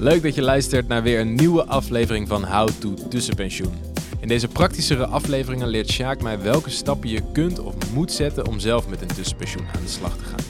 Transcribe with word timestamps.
Leuk 0.00 0.22
dat 0.22 0.34
je 0.34 0.42
luistert 0.42 0.88
naar 0.88 1.02
weer 1.02 1.20
een 1.20 1.34
nieuwe 1.34 1.64
aflevering 1.64 2.28
van 2.28 2.44
How 2.44 2.68
to 2.68 2.94
Tussenpensioen. 3.08 3.72
In 4.20 4.28
deze 4.28 4.48
praktischere 4.48 5.06
afleveringen 5.06 5.68
leert 5.68 5.90
Sjaak 5.90 6.22
mij 6.22 6.40
welke 6.40 6.70
stappen 6.70 7.08
je 7.08 7.22
kunt 7.32 7.58
of 7.58 7.74
moet 7.92 8.12
zetten 8.12 8.46
om 8.46 8.58
zelf 8.58 8.88
met 8.88 9.02
een 9.02 9.14
tussenpensioen 9.14 9.66
aan 9.74 9.82
de 9.82 9.88
slag 9.88 10.16
te 10.16 10.24
gaan. 10.24 10.44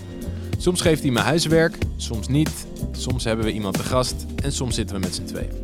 Soms 0.58 0.80
geeft 0.80 1.02
hij 1.02 1.10
me 1.10 1.18
huiswerk, 1.18 1.76
soms 1.96 2.28
niet, 2.28 2.66
soms 2.92 3.24
hebben 3.24 3.44
we 3.44 3.52
iemand 3.52 3.74
te 3.74 3.82
gast 3.82 4.26
en 4.42 4.52
soms 4.52 4.74
zitten 4.74 4.96
we 4.96 5.02
met 5.02 5.14
z'n 5.14 5.24
tweeën. 5.24 5.62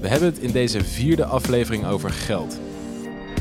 We 0.00 0.08
hebben 0.08 0.28
het 0.28 0.38
in 0.38 0.52
deze 0.52 0.84
vierde 0.84 1.24
aflevering 1.24 1.86
over 1.86 2.10
geld. 2.10 2.58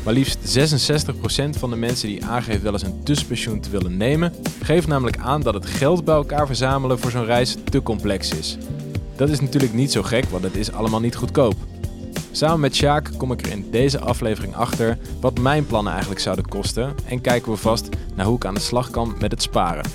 Maar 0.04 0.14
liefst 0.14 0.58
66% 0.58 1.50
van 1.50 1.70
de 1.70 1.76
mensen 1.76 2.08
die 2.08 2.26
aangeeft 2.26 2.62
wel 2.62 2.74
eens 2.74 2.84
een 2.84 3.04
tussenpensioen 3.04 3.60
te 3.60 3.70
willen 3.70 3.98
nemen, 3.98 4.34
geeft 4.64 4.88
namelijk 4.88 5.18
aan 5.18 5.42
dat 5.42 5.54
het 5.54 5.66
geld 5.66 6.06
bij 6.06 6.16
elkaar 6.16 6.46
verzamelen 6.46 7.00
voor 7.00 7.12
zo'n 7.12 7.26
reis 7.26 7.56
te 7.70 7.82
complex 7.82 8.32
is. 8.32 8.58
Dat 9.16 9.30
is 9.30 9.40
natuurlijk 9.40 9.74
niet 9.74 9.92
zo 9.92 10.04
gek, 10.04 10.26
want 10.26 10.44
het 10.44 10.56
is 10.56 10.72
allemaal 10.72 11.00
niet 11.00 11.16
goedkoop. 11.16 11.56
Samen 12.32 12.60
met 12.60 12.76
Sjaak 12.76 13.10
kom 13.18 13.32
ik 13.32 13.42
er 13.46 13.52
in 13.52 13.72
deze 13.72 14.00
aflevering 14.00 14.56
achter 14.56 14.98
wat 15.22 15.40
mijn 15.40 15.66
plannen 15.66 15.92
eigenlijk 15.92 16.22
zouden 16.22 16.48
kosten 16.48 16.96
en 17.08 17.22
kijken 17.22 17.52
we 17.52 17.58
vast 17.58 17.90
naar 18.16 18.26
hoe 18.26 18.36
ik 18.36 18.46
aan 18.46 18.54
de 18.54 18.60
slag 18.60 18.90
kan 18.90 19.16
met 19.20 19.32
het 19.32 19.42
sparen. 19.42 19.86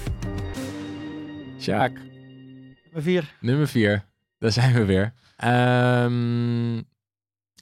Sjaak, 1.60 1.92
Nummer 2.84 3.02
vier. 3.02 3.36
nummer 3.40 3.68
4. 3.68 4.04
Daar 4.38 4.52
zijn 4.52 4.72
we 4.72 4.84
weer. 4.84 5.12
Ehm, 5.36 6.74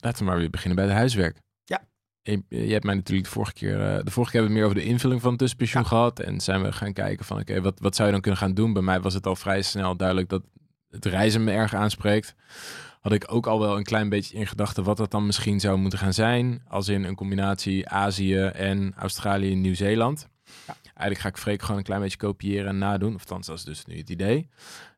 laten 0.01 0.17
we 0.19 0.23
maar 0.23 0.37
weer 0.37 0.49
beginnen 0.49 0.75
bij 0.75 0.85
het 0.85 0.95
huiswerk. 0.95 1.37
Ja. 2.31 2.37
Je, 2.49 2.71
hebt 2.71 2.83
mij 2.83 2.95
natuurlijk 2.95 3.27
de 3.27 3.33
vorige 3.33 3.53
keer, 3.53 3.81
eh, 3.81 4.03
de 4.03 4.11
vorige 4.11 4.31
keer 4.31 4.41
hebben 4.41 4.41
we 4.41 4.43
het 4.43 4.51
meer 4.51 4.63
over 4.63 4.75
de 4.75 4.83
invulling 4.85 5.21
van 5.21 5.29
het 5.29 5.39
tussenpensioen 5.39 5.81
Ja. 5.81 5.87
gehad. 5.87 6.19
En 6.19 6.39
zijn 6.39 6.63
we 6.63 6.71
gaan 6.71 6.93
kijken 6.93 7.25
van 7.25 7.39
oké, 7.39 7.61
wat, 7.61 7.79
wat 7.79 7.95
zou 7.95 8.07
je 8.07 8.13
dan 8.13 8.21
kunnen 8.21 8.39
gaan 8.39 8.53
doen? 8.53 8.73
Bij 8.73 8.81
mij 8.81 9.01
was 9.01 9.13
het 9.13 9.27
al 9.27 9.35
vrij 9.35 9.61
snel 9.61 9.95
duidelijk 9.95 10.29
dat 10.29 10.43
het 10.89 11.05
reizen 11.05 11.43
me 11.43 11.51
erg 11.51 11.73
aanspreekt. 11.73 12.35
Had 13.01 13.11
ik 13.11 13.33
ook 13.33 13.47
al 13.47 13.59
wel 13.59 13.77
een 13.77 13.83
klein 13.83 14.09
beetje 14.09 14.37
in 14.37 14.47
gedachten 14.47 14.83
wat 14.83 14.97
dat 14.97 15.11
dan 15.11 15.25
misschien 15.25 15.59
zou 15.59 15.77
moeten 15.77 15.99
gaan 15.99 16.13
zijn. 16.13 16.61
Als 16.67 16.87
in 16.87 17.03
een 17.03 17.15
combinatie 17.15 17.89
Azië 17.89 18.37
en 18.37 18.93
Australië 18.95 19.51
en 19.51 19.61
Nieuw-Zeeland. 19.61 20.27
Ja. 20.67 20.75
Eigenlijk 20.83 21.19
ga 21.19 21.27
ik 21.27 21.37
Freek 21.37 21.61
gewoon 21.61 21.77
een 21.77 21.83
klein 21.83 22.01
beetje 22.01 22.17
kopiëren 22.17 22.67
en 22.67 22.77
nadoen. 22.77 23.15
Of 23.15 23.21
althans, 23.21 23.47
dat 23.47 23.57
is 23.57 23.63
dus 23.63 23.85
nu 23.85 23.97
het 23.97 24.09
idee. 24.09 24.49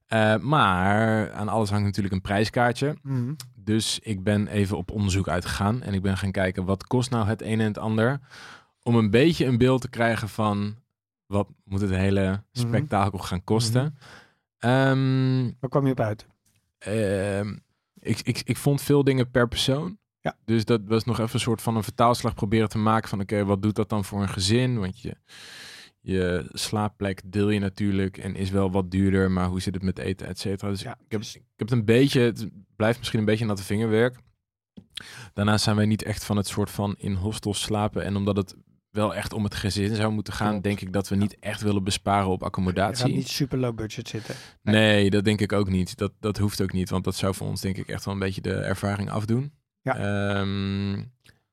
Eh, 0.10 0.38
maar 0.38 1.32
aan 1.32 1.48
alles 1.50 1.70
hangt 1.70 1.86
natuurlijk 1.86 2.14
een 2.16 2.22
prijskaartje. 2.22 2.96
Mhm. 3.04 3.34
Dus 3.56 4.00
ik 4.00 4.24
ben 4.24 4.48
even 4.48 4.78
op 4.78 4.92
onderzoek 4.92 5.28
uitgegaan. 5.28 5.82
En 5.82 5.94
ik 5.94 6.02
ben 6.02 6.18
gaan 6.18 6.32
kijken 6.32 6.66
wat 6.66 6.88
kost 6.88 7.10
nou 7.10 7.28
het 7.28 7.42
een 7.42 7.60
en 7.60 7.66
het 7.68 7.78
ander. 7.78 8.20
Om 8.84 8.96
een 8.96 9.10
beetje 9.10 9.46
een 9.46 9.58
beeld 9.58 9.82
te 9.82 9.90
krijgen 9.90 10.30
van 10.30 10.76
wat 11.26 11.48
moet 11.64 11.82
het 11.82 11.90
hele 11.90 12.24
Mhm. 12.30 12.68
spektakel 12.68 13.20
gaan 13.20 13.44
kosten. 13.44 13.98
Ehm, 14.58 15.44
Waar 15.60 15.70
kwam 15.70 15.86
je 15.86 15.92
op 15.92 16.00
uit? 16.00 16.28
Ehm, 16.78 17.56
ik, 18.00 18.20
ik, 18.22 18.42
ik 18.46 18.58
vond 18.58 18.82
veel 18.82 19.04
dingen 19.04 19.32
per 19.32 19.48
persoon. 19.48 19.98
Ja. 20.22 20.36
Dus 20.46 20.66
dat 20.66 20.82
was 20.86 21.04
nog 21.04 21.20
even 21.20 21.34
een 21.34 21.40
soort 21.40 21.62
van 21.62 21.76
een 21.76 21.84
vertaalslag 21.84 22.34
proberen 22.34 22.70
te 22.70 22.78
maken 22.78 23.10
van 23.10 23.20
oké, 23.22 23.46
wat 23.46 23.62
doet 23.62 23.76
dat 23.76 23.90
dan 23.90 24.06
voor 24.06 24.22
een 24.22 24.30
gezin? 24.30 24.80
Want 24.80 25.02
je, 25.02 25.16
je 26.02 26.50
slaapplek 26.52 27.22
deel 27.26 27.50
je 27.50 27.60
natuurlijk 27.60 28.18
en 28.18 28.36
is 28.36 28.50
wel 28.50 28.72
wat 28.72 28.92
duurder, 28.92 29.32
maar 29.32 29.48
hoe 29.48 29.62
zit 29.62 29.74
het 29.74 29.84
met 29.84 30.00
eten, 30.00 30.28
et 30.28 30.40
cetera. 30.40 30.70
Dus 30.72 30.82
Ja, 30.82 30.92
ik, 31.06 31.12
heb, 31.12 31.22
ik 31.22 31.34
heb 31.56 31.70
het 31.70 31.72
een 31.72 31.86
beetje, 31.86 32.22
het 32.22 32.50
blijft 32.76 32.98
misschien 32.98 33.20
een 33.20 33.26
beetje 33.26 33.46
natte 33.46 33.64
vingerwerk. 33.64 34.16
Daarnaast 35.34 35.64
zijn 35.64 35.76
wij 35.76 35.86
niet 35.86 36.04
echt 36.04 36.24
van 36.26 36.38
het 36.38 36.48
soort 36.48 36.72
van 36.72 36.96
in 36.98 37.14
hostels 37.14 37.62
slapen 37.62 38.04
en 38.04 38.16
omdat 38.16 38.38
het 38.38 38.56
wel 38.90 39.16
echt 39.16 39.34
om 39.34 39.44
het 39.44 39.56
gezin 39.56 39.96
zou 39.96 40.12
moeten 40.12 40.34
gaan, 40.34 40.50
Klopt. 40.50 40.64
denk 40.64 40.82
ik 40.82 40.94
dat 40.94 41.08
we 41.10 41.16
niet 41.16 41.40
echt 41.40 41.62
willen 41.62 41.84
besparen 41.84 42.28
op 42.30 42.40
Je 42.40 42.46
accommodatie. 42.46 43.06
gaat 43.06 43.16
niet 43.16 43.28
super 43.28 43.58
low 43.58 43.76
budget 43.76 44.08
zitten. 44.08 44.36
Nee, 44.62 45.10
dat 45.10 45.24
denk 45.24 45.42
ik 45.42 45.54
ook 45.54 45.70
niet. 45.70 45.98
Dat, 45.98 46.12
dat 46.20 46.38
hoeft 46.38 46.62
ook 46.62 46.74
niet, 46.74 46.90
want 46.90 47.04
dat 47.04 47.16
zou 47.16 47.36
voor 47.36 47.48
ons 47.48 47.62
denk 47.62 47.78
ik 47.78 47.88
echt 47.88 48.06
wel 48.06 48.14
een 48.14 48.20
beetje 48.20 48.42
de 48.42 48.54
ervaring 48.54 49.10
afdoen. 49.10 49.52
Ja. 49.82 49.96
Ehm, 49.98 51.04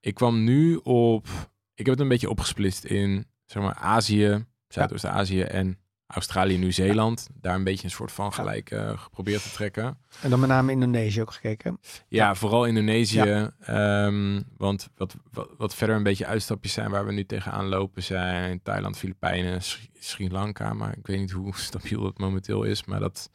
ik 0.01 0.15
kwam 0.15 0.45
nu 0.45 0.77
op, 0.77 1.27
ik 1.75 1.85
heb 1.87 1.95
het 1.95 2.01
een 2.01 2.09
beetje 2.09 2.31
opgesplitst 2.31 2.85
in 2.85 3.27
zeg 3.47 3.63
maar 3.63 3.75
Azië, 3.75 4.45
Zuidoost-Azië 4.69 5.41
en 5.41 5.79
Australië, 6.07 6.59
Nieuw-Zeeland. 6.59 7.29
Daar 7.35 7.55
een 7.55 7.65
beetje 7.65 7.85
een 7.85 7.91
soort 7.91 8.13
van 8.13 8.33
gelijk 8.33 8.71
eh, 8.71 8.99
geprobeerd 8.99 9.43
te 9.43 9.51
trekken. 9.51 9.99
En 10.23 10.31
dan 10.31 10.41
met 10.41 10.49
name 10.49 10.73
Indonesië 10.73 11.21
ook 11.21 11.33
gekeken. 11.33 11.79
Ja, 12.09 12.35
vooral 12.35 12.65
Indonesië. 12.67 13.51
ehm, 13.61 14.43
want 14.57 14.89
wat, 14.97 15.17
wat, 15.33 15.49
wat 15.59 15.75
verder 15.75 15.97
een 15.97 16.03
beetje 16.03 16.27
uitstapjes 16.27 16.73
zijn 16.73 16.91
waar 16.91 17.07
we 17.07 17.13
nu 17.13 17.25
tegenaan 17.27 17.67
lopen 17.69 18.03
zijn 18.03 18.63
Thailand, 18.63 18.99
Filipijnen, 18.99 19.63
Sri, 19.63 19.89
Sri 19.99 20.31
Lanka. 20.31 20.73
Maar 20.73 20.97
ik 20.97 21.07
weet 21.07 21.19
niet 21.21 21.31
hoe 21.31 21.57
stabiel 21.71 22.03
dat 22.03 22.19
momenteel 22.19 22.63
is. 22.63 22.85
Maar 22.85 23.01
dat, 23.01 23.31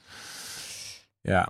ja. 1.21 1.49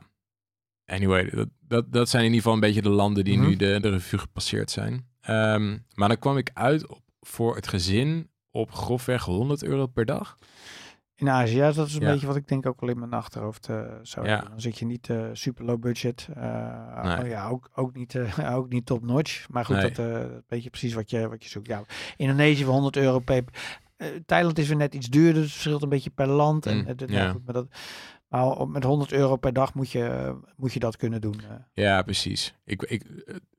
Anyway, 0.86 1.30
dat, 1.30 1.48
dat, 1.60 1.94
dat 1.94 2.10
zijn 2.10 2.24
in 2.24 2.28
ieder 2.30 2.42
geval 2.44 2.54
een 2.56 2.68
beetje 2.68 2.82
de 2.82 2.90
landen 2.96 3.24
die 3.24 3.38
Mhm. 3.38 3.48
nu 3.48 3.56
de, 3.56 3.78
de 3.82 3.90
revue 3.90 4.20
gepasseerd 4.20 4.72
zijn. 4.72 5.08
Ehm, 5.22 5.78
maar 5.94 6.08
dan 6.08 6.20
kwam 6.20 6.38
ik 6.38 6.50
uit 6.54 6.88
op, 6.88 7.02
voor 7.20 7.56
het 7.56 7.68
gezin 7.68 8.30
op 8.52 8.72
grofweg 8.72 9.24
100 9.26 9.64
euro 9.64 9.86
per 9.88 10.06
dag. 10.06 10.38
In 11.16 11.30
Azië, 11.30 11.56
ja, 11.56 11.72
dat 11.72 11.88
is 11.88 11.96
een 11.96 12.02
Ja. 12.02 12.12
beetje 12.12 12.28
wat 12.28 12.36
ik 12.36 12.48
denk 12.48 12.66
ook 12.66 12.80
wel 12.82 12.90
in 12.90 13.00
mijn 13.00 13.14
achterhoofd 13.14 13.70
eh, 13.70 13.82
zou 14.02 14.28
Ja. 14.28 14.42
Dan 14.42 14.62
zit 14.62 14.80
je 14.80 14.86
niet 14.86 15.10
eh, 15.10 15.26
super 15.34 15.66
low 15.66 15.80
budget. 15.80 16.28
Nee. 16.36 17.20
oh 17.20 17.28
ja, 17.28 17.48
ook, 17.50 17.70
ook 17.76 17.94
niet, 17.96 18.18
ook 18.58 18.70
niet 18.70 18.86
top 18.86 19.04
notch. 19.06 19.50
Maar 19.50 19.66
goed, 19.66 19.76
Nee. 19.76 19.92
dat 19.92 20.06
eh 20.06 20.26
weet 20.48 20.64
je 20.64 20.70
precies 20.70 20.94
wat 20.94 21.10
je, 21.10 21.30
wat 21.30 21.44
je 21.44 21.50
zoekt. 21.50 21.68
Ja, 21.68 21.84
Indonesië 22.18 22.64
voor 22.64 22.74
100 22.74 22.96
euro 22.98 23.20
per... 23.20 23.44
Thailand 24.26 24.58
is 24.58 24.68
weer 24.68 24.78
net 24.78 24.96
iets 24.96 25.08
duurder, 25.08 25.34
dus 25.34 25.44
het 25.44 25.52
verschilt 25.52 25.82
een 25.84 25.90
beetje 25.90 26.10
per 26.10 26.28
land. 26.28 26.66
En, 26.66 26.78
Mm, 26.78 26.96
ja. 27.08 27.30
goed, 27.32 27.46
maar, 27.46 27.54
dat, 27.54 27.68
maar 28.28 28.68
met 28.70 28.84
100 28.84 29.12
euro 29.12 29.36
per 29.36 29.54
dag 29.54 29.74
moet 29.74 29.92
je, 29.92 30.36
moet 30.56 30.74
je 30.74 30.80
dat 30.80 30.98
kunnen 30.98 31.22
doen. 31.22 31.42
Ja, 31.74 32.02
precies. 32.02 32.56
Ik, 32.66 32.82
ik, 32.82 33.06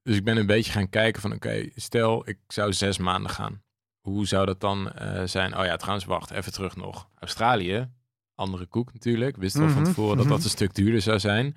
dus 0.03 0.17
ik 0.17 0.25
ben 0.25 0.37
een 0.37 0.47
beetje 0.47 0.73
gaan 0.73 0.89
kijken 0.89 1.21
van 1.23 1.33
oké, 1.33 1.69
stel 1.75 2.29
ik 2.29 2.39
zou 2.47 2.73
zes 2.73 2.99
maanden 2.99 3.31
gaan. 3.31 3.63
Hoe 4.03 4.27
zou 4.27 4.47
dat 4.47 4.61
dan 4.61 4.93
eh, 4.93 5.23
zijn? 5.25 5.59
Oh 5.59 5.65
ja, 5.65 5.77
trouwens, 5.77 6.05
wacht, 6.07 6.31
even 6.31 6.53
terug 6.53 6.77
nog. 6.77 7.09
Australië, 7.19 7.89
andere 8.35 8.67
koek 8.67 8.93
natuurlijk. 8.93 9.37
Wist 9.37 9.57
wel 9.57 9.69
van 9.69 9.83
Mhm, 9.83 9.91
tevoren 9.91 10.17
dat 10.17 10.27
mhm. 10.27 10.35
dat 10.35 10.45
een 10.45 10.51
stuk 10.51 10.75
duurder 10.75 11.01
zou 11.01 11.19
zijn. 11.19 11.57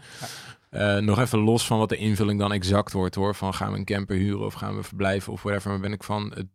Eh, 0.70 0.98
nog 0.98 1.20
even 1.20 1.40
los 1.40 1.68
van 1.68 1.78
wat 1.78 1.90
de 1.90 1.98
invulling 1.98 2.40
dan 2.40 2.52
exact 2.52 2.92
wordt 2.92 3.16
hoor. 3.16 3.36
Van 3.36 3.54
gaan 3.54 3.72
we 3.72 3.78
een 3.78 3.86
camper 3.86 4.16
huren 4.16 4.46
of 4.46 4.54
gaan 4.54 4.76
we 4.76 4.84
verblijven 4.84 5.34
of 5.34 5.42
whatever. 5.44 5.70
Maar 5.70 5.80
ben 5.80 5.94
ik 5.94 6.04
van 6.04 6.32
het 6.36 6.48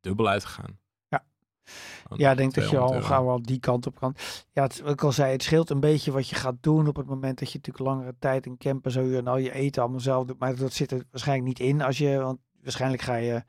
dubbel 0.00 0.28
uitgegaan. 0.28 0.78
Ja. 1.08 1.24
Ja, 2.16 2.30
ik 2.30 2.36
denk 2.36 2.54
dat 2.54 2.70
je 2.70 2.78
al 2.78 2.86
200 2.86 2.94
euro. 2.94 3.14
gauw 3.14 3.28
al 3.28 3.42
die 3.42 3.60
kant 3.60 3.86
op 3.86 3.98
kan. 3.98 4.14
Ja, 4.52 4.62
het, 4.62 4.80
wat 4.80 4.92
ik 4.92 5.02
al 5.02 5.12
zei, 5.12 5.32
het 5.32 5.42
scheelt 5.42 5.70
een 5.70 5.80
beetje 5.80 6.12
wat 6.12 6.28
je 6.28 6.34
gaat 6.34 6.56
doen 6.60 6.88
op 6.88 6.96
het 6.96 7.06
moment 7.06 7.38
dat 7.38 7.52
je 7.52 7.58
natuurlijk 7.58 7.86
langere 7.86 8.14
tijd 8.18 8.46
in 8.46 8.58
camper 8.58 8.90
zou 8.90 9.04
huren 9.04 9.20
en 9.20 9.26
al 9.26 9.38
je 9.38 9.52
eten 9.52 9.82
allemaal 9.82 10.00
zelf 10.00 10.26
doet. 10.26 10.38
Maar 10.38 10.56
dat 10.56 10.72
zit 10.72 10.90
er 10.90 11.04
waarschijnlijk 11.10 11.48
niet 11.48 11.68
in 11.68 11.82
als 11.82 11.98
je, 11.98 12.18
want 12.18 12.38
waarschijnlijk 12.62 13.02
ga 13.02 13.14
je, 13.14 13.44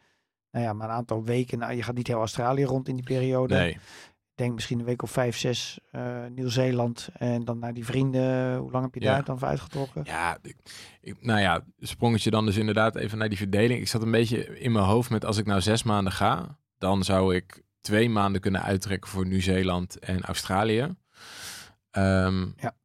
nou 0.53 0.65
ja, 0.65 0.73
maar 0.73 0.89
een 0.89 0.95
aantal 0.95 1.23
weken, 1.23 1.59
nou, 1.59 1.73
je 1.73 1.83
gaat 1.83 1.95
niet 1.95 2.07
heel 2.07 2.17
Australië 2.19 2.63
rond 2.63 2.87
in 2.87 2.95
die 2.95 3.03
periode. 3.05 3.55
Nee, 3.55 3.71
Ik 3.71 4.39
denk 4.39 4.53
misschien 4.53 4.79
een 4.79 4.85
week 4.85 5.01
of 5.01 5.11
vijf, 5.11 5.37
zes 5.37 5.79
eh 5.91 6.25
Nieuw-Zeeland 6.35 7.09
en 7.13 7.45
dan 7.45 7.59
naar 7.59 7.73
die 7.73 7.85
vrienden. 7.85 8.57
Hoe 8.57 8.71
lang 8.71 8.83
heb 8.83 8.93
je 8.93 9.01
Ja. 9.01 9.13
daar 9.13 9.23
dan 9.23 9.39
voor 9.39 9.47
uitgetrokken? 9.47 10.01
Ja, 10.05 10.37
ik, 10.41 10.55
ik- 11.01 11.21
nou 11.25 11.39
ja, 11.39 11.63
sprongetje 11.79 12.29
dan 12.29 12.45
dus 12.45 12.57
inderdaad 12.57 12.95
even 12.95 13.17
naar 13.17 13.29
die 13.29 13.37
verdeling. 13.37 13.79
Ik 13.79 13.87
zat 13.87 14.01
een 14.01 14.11
beetje 14.11 14.59
in 14.59 14.71
mijn 14.71 14.85
hoofd 14.85 15.09
met 15.09 15.25
als 15.25 15.37
ik 15.37 15.45
nou 15.45 15.61
zes 15.61 15.83
maanden 15.83 16.13
ga, 16.13 16.57
dan 16.77 17.03
zou 17.03 17.35
ik 17.35 17.61
twee 17.81 18.09
maanden 18.09 18.41
kunnen 18.41 18.61
uittrekken 18.63 19.09
voor 19.09 19.27
Nieuw-Zeeland 19.27 19.99
en 19.99 20.21
Australië. 20.21 20.95
Ehm, 21.91 22.45
Ja. 22.57 22.75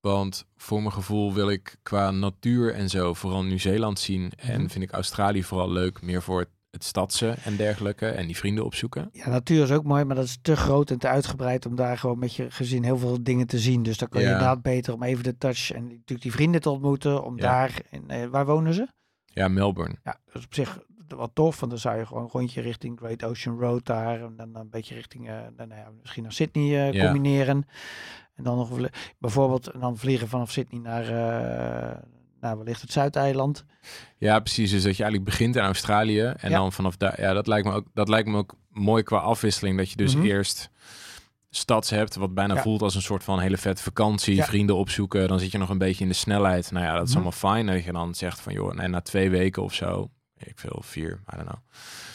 Want 0.00 0.46
voor 0.56 0.80
mijn 0.80 0.92
gevoel 0.92 1.34
wil 1.34 1.50
ik 1.50 1.76
qua 1.82 2.10
natuur 2.10 2.74
en 2.74 2.88
zo 2.88 3.14
vooral 3.14 3.42
Nieuw-Zeeland 3.44 3.98
zien. 3.98 4.32
En 4.36 4.60
Mhm. 4.60 4.68
vind 4.70 4.84
ik 4.84 4.92
Australië 4.92 5.42
vooral 5.44 5.70
leuk, 5.70 6.02
meer 6.02 6.22
voor 6.22 6.38
het, 6.40 6.48
het 6.78 6.86
stadse 6.86 7.34
en 7.44 7.56
dergelijke. 7.56 8.06
En 8.08 8.26
die 8.26 8.36
vrienden 8.36 8.64
opzoeken. 8.64 9.08
Ja, 9.12 9.28
natuur 9.28 9.62
is 9.62 9.70
ook 9.70 9.84
mooi, 9.84 10.04
maar 10.04 10.16
dat 10.16 10.24
is 10.24 10.38
te 10.42 10.56
groot 10.56 10.90
en 10.90 10.98
te 10.98 11.08
uitgebreid 11.08 11.66
om 11.66 11.76
daar 11.76 11.98
gewoon 11.98 12.18
met 12.18 12.34
je 12.34 12.50
gezin 12.50 12.82
heel 12.84 12.98
veel 12.98 13.22
dingen 13.22 13.46
te 13.46 13.58
zien. 13.58 13.82
Dus 13.82 13.98
dan 13.98 14.08
kan 14.08 14.20
je 14.20 14.26
inderdaad 14.26 14.62
beter 14.62 14.94
om 14.94 15.02
even 15.02 15.24
de 15.24 15.36
touch 15.38 15.72
en 15.72 15.82
natuurlijk 15.82 16.22
die 16.22 16.32
vrienden 16.32 16.60
te 16.60 16.70
ontmoeten. 16.70 17.24
Om 17.24 17.36
Ja. 17.36 17.42
daar, 17.42 17.80
in, 17.90 18.10
eh, 18.10 18.26
waar 18.26 18.46
wonen 18.46 18.74
ze? 18.74 18.86
Ja, 19.26 19.48
Melbourne. 19.48 19.94
Ja, 20.04 20.16
dat 20.24 20.34
is 20.34 20.44
op 20.44 20.54
zich 20.54 20.78
wat 21.08 21.30
tof, 21.34 21.60
want 21.60 21.72
dan 21.72 21.80
zou 21.80 21.98
je 21.98 22.06
gewoon 22.06 22.22
een 22.22 22.28
rondje 22.28 22.60
richting 22.60 22.98
Great 22.98 23.24
Ocean 23.24 23.58
Road 23.58 23.86
daar 23.86 24.22
en 24.22 24.34
dan 24.36 24.56
een 24.56 24.70
beetje 24.70 24.94
richting, 24.94 25.28
eh, 25.28 25.34
nou 25.56 25.68
ja, 25.70 25.90
misschien 26.00 26.22
naar 26.22 26.32
Sydney 26.32 26.64
eh, 26.88 26.92
Ja. 26.92 27.04
combineren. 27.04 27.66
En 28.34 28.44
dan 28.44 28.56
nog 28.56 28.70
bijvoorbeeld 29.18 29.66
en 29.70 29.80
dan 29.80 29.96
vliegen 29.96 30.28
vanaf 30.28 30.50
Sydney 30.50 30.80
naar, 30.80 31.08
eh 31.08 31.96
naar 32.40 32.58
wellicht 32.58 32.80
het 32.80 32.92
Zuideiland. 32.92 33.64
Ja, 34.18 34.38
precies. 34.40 34.70
Dus 34.70 34.82
dat 34.82 34.96
je 34.96 35.02
eigenlijk 35.02 35.30
begint 35.30 35.56
in 35.56 35.62
Australië 35.62 36.20
en 36.22 36.50
Ja. 36.50 36.58
dan 36.58 36.72
vanaf 36.72 36.96
daar. 36.96 37.20
Ja, 37.20 37.32
dat 37.32 37.46
lijkt 37.46 37.66
me 37.66 37.72
ook. 37.72 37.86
Dat 37.94 38.08
lijkt 38.08 38.28
me 38.28 38.36
ook 38.36 38.54
mooi 38.70 39.02
qua 39.02 39.16
afwisseling. 39.18 39.76
Dat 39.78 39.90
je 39.90 39.96
dus 39.96 40.14
Mhm. 40.14 40.24
eerst 40.26 40.70
stads 41.50 41.90
hebt, 41.90 42.14
wat 42.16 42.34
bijna 42.34 42.54
Ja. 42.54 42.62
voelt 42.62 42.82
als 42.82 42.94
een 42.94 43.02
soort 43.02 43.24
van 43.24 43.40
hele 43.40 43.56
vette 43.56 43.82
vakantie, 43.82 44.34
Ja. 44.34 44.44
vrienden 44.44 44.76
opzoeken. 44.76 45.28
Dan 45.28 45.40
zit 45.40 45.50
je 45.52 45.58
nog 45.58 45.68
een 45.68 45.78
beetje 45.78 46.02
in 46.02 46.10
de 46.10 46.16
snelheid. 46.16 46.70
Nou 46.70 46.84
ja, 46.84 46.92
dat 46.92 47.02
is 47.02 47.08
Mhm. 47.08 47.16
allemaal 47.16 47.38
fijn. 47.52 47.66
Dat 47.66 47.84
je 47.84 47.92
dan 47.92 48.14
zegt 48.14 48.40
van 48.40 48.52
joh, 48.52 48.74
nee, 48.74 48.88
na 48.88 49.00
twee 49.00 49.30
weken 49.30 49.62
of 49.62 49.74
zo. 49.74 50.10
ik 50.40 50.58
veel, 50.58 50.82
vier, 50.84 51.10
I 51.32 51.36
don't 51.36 51.48
know. 51.48 51.58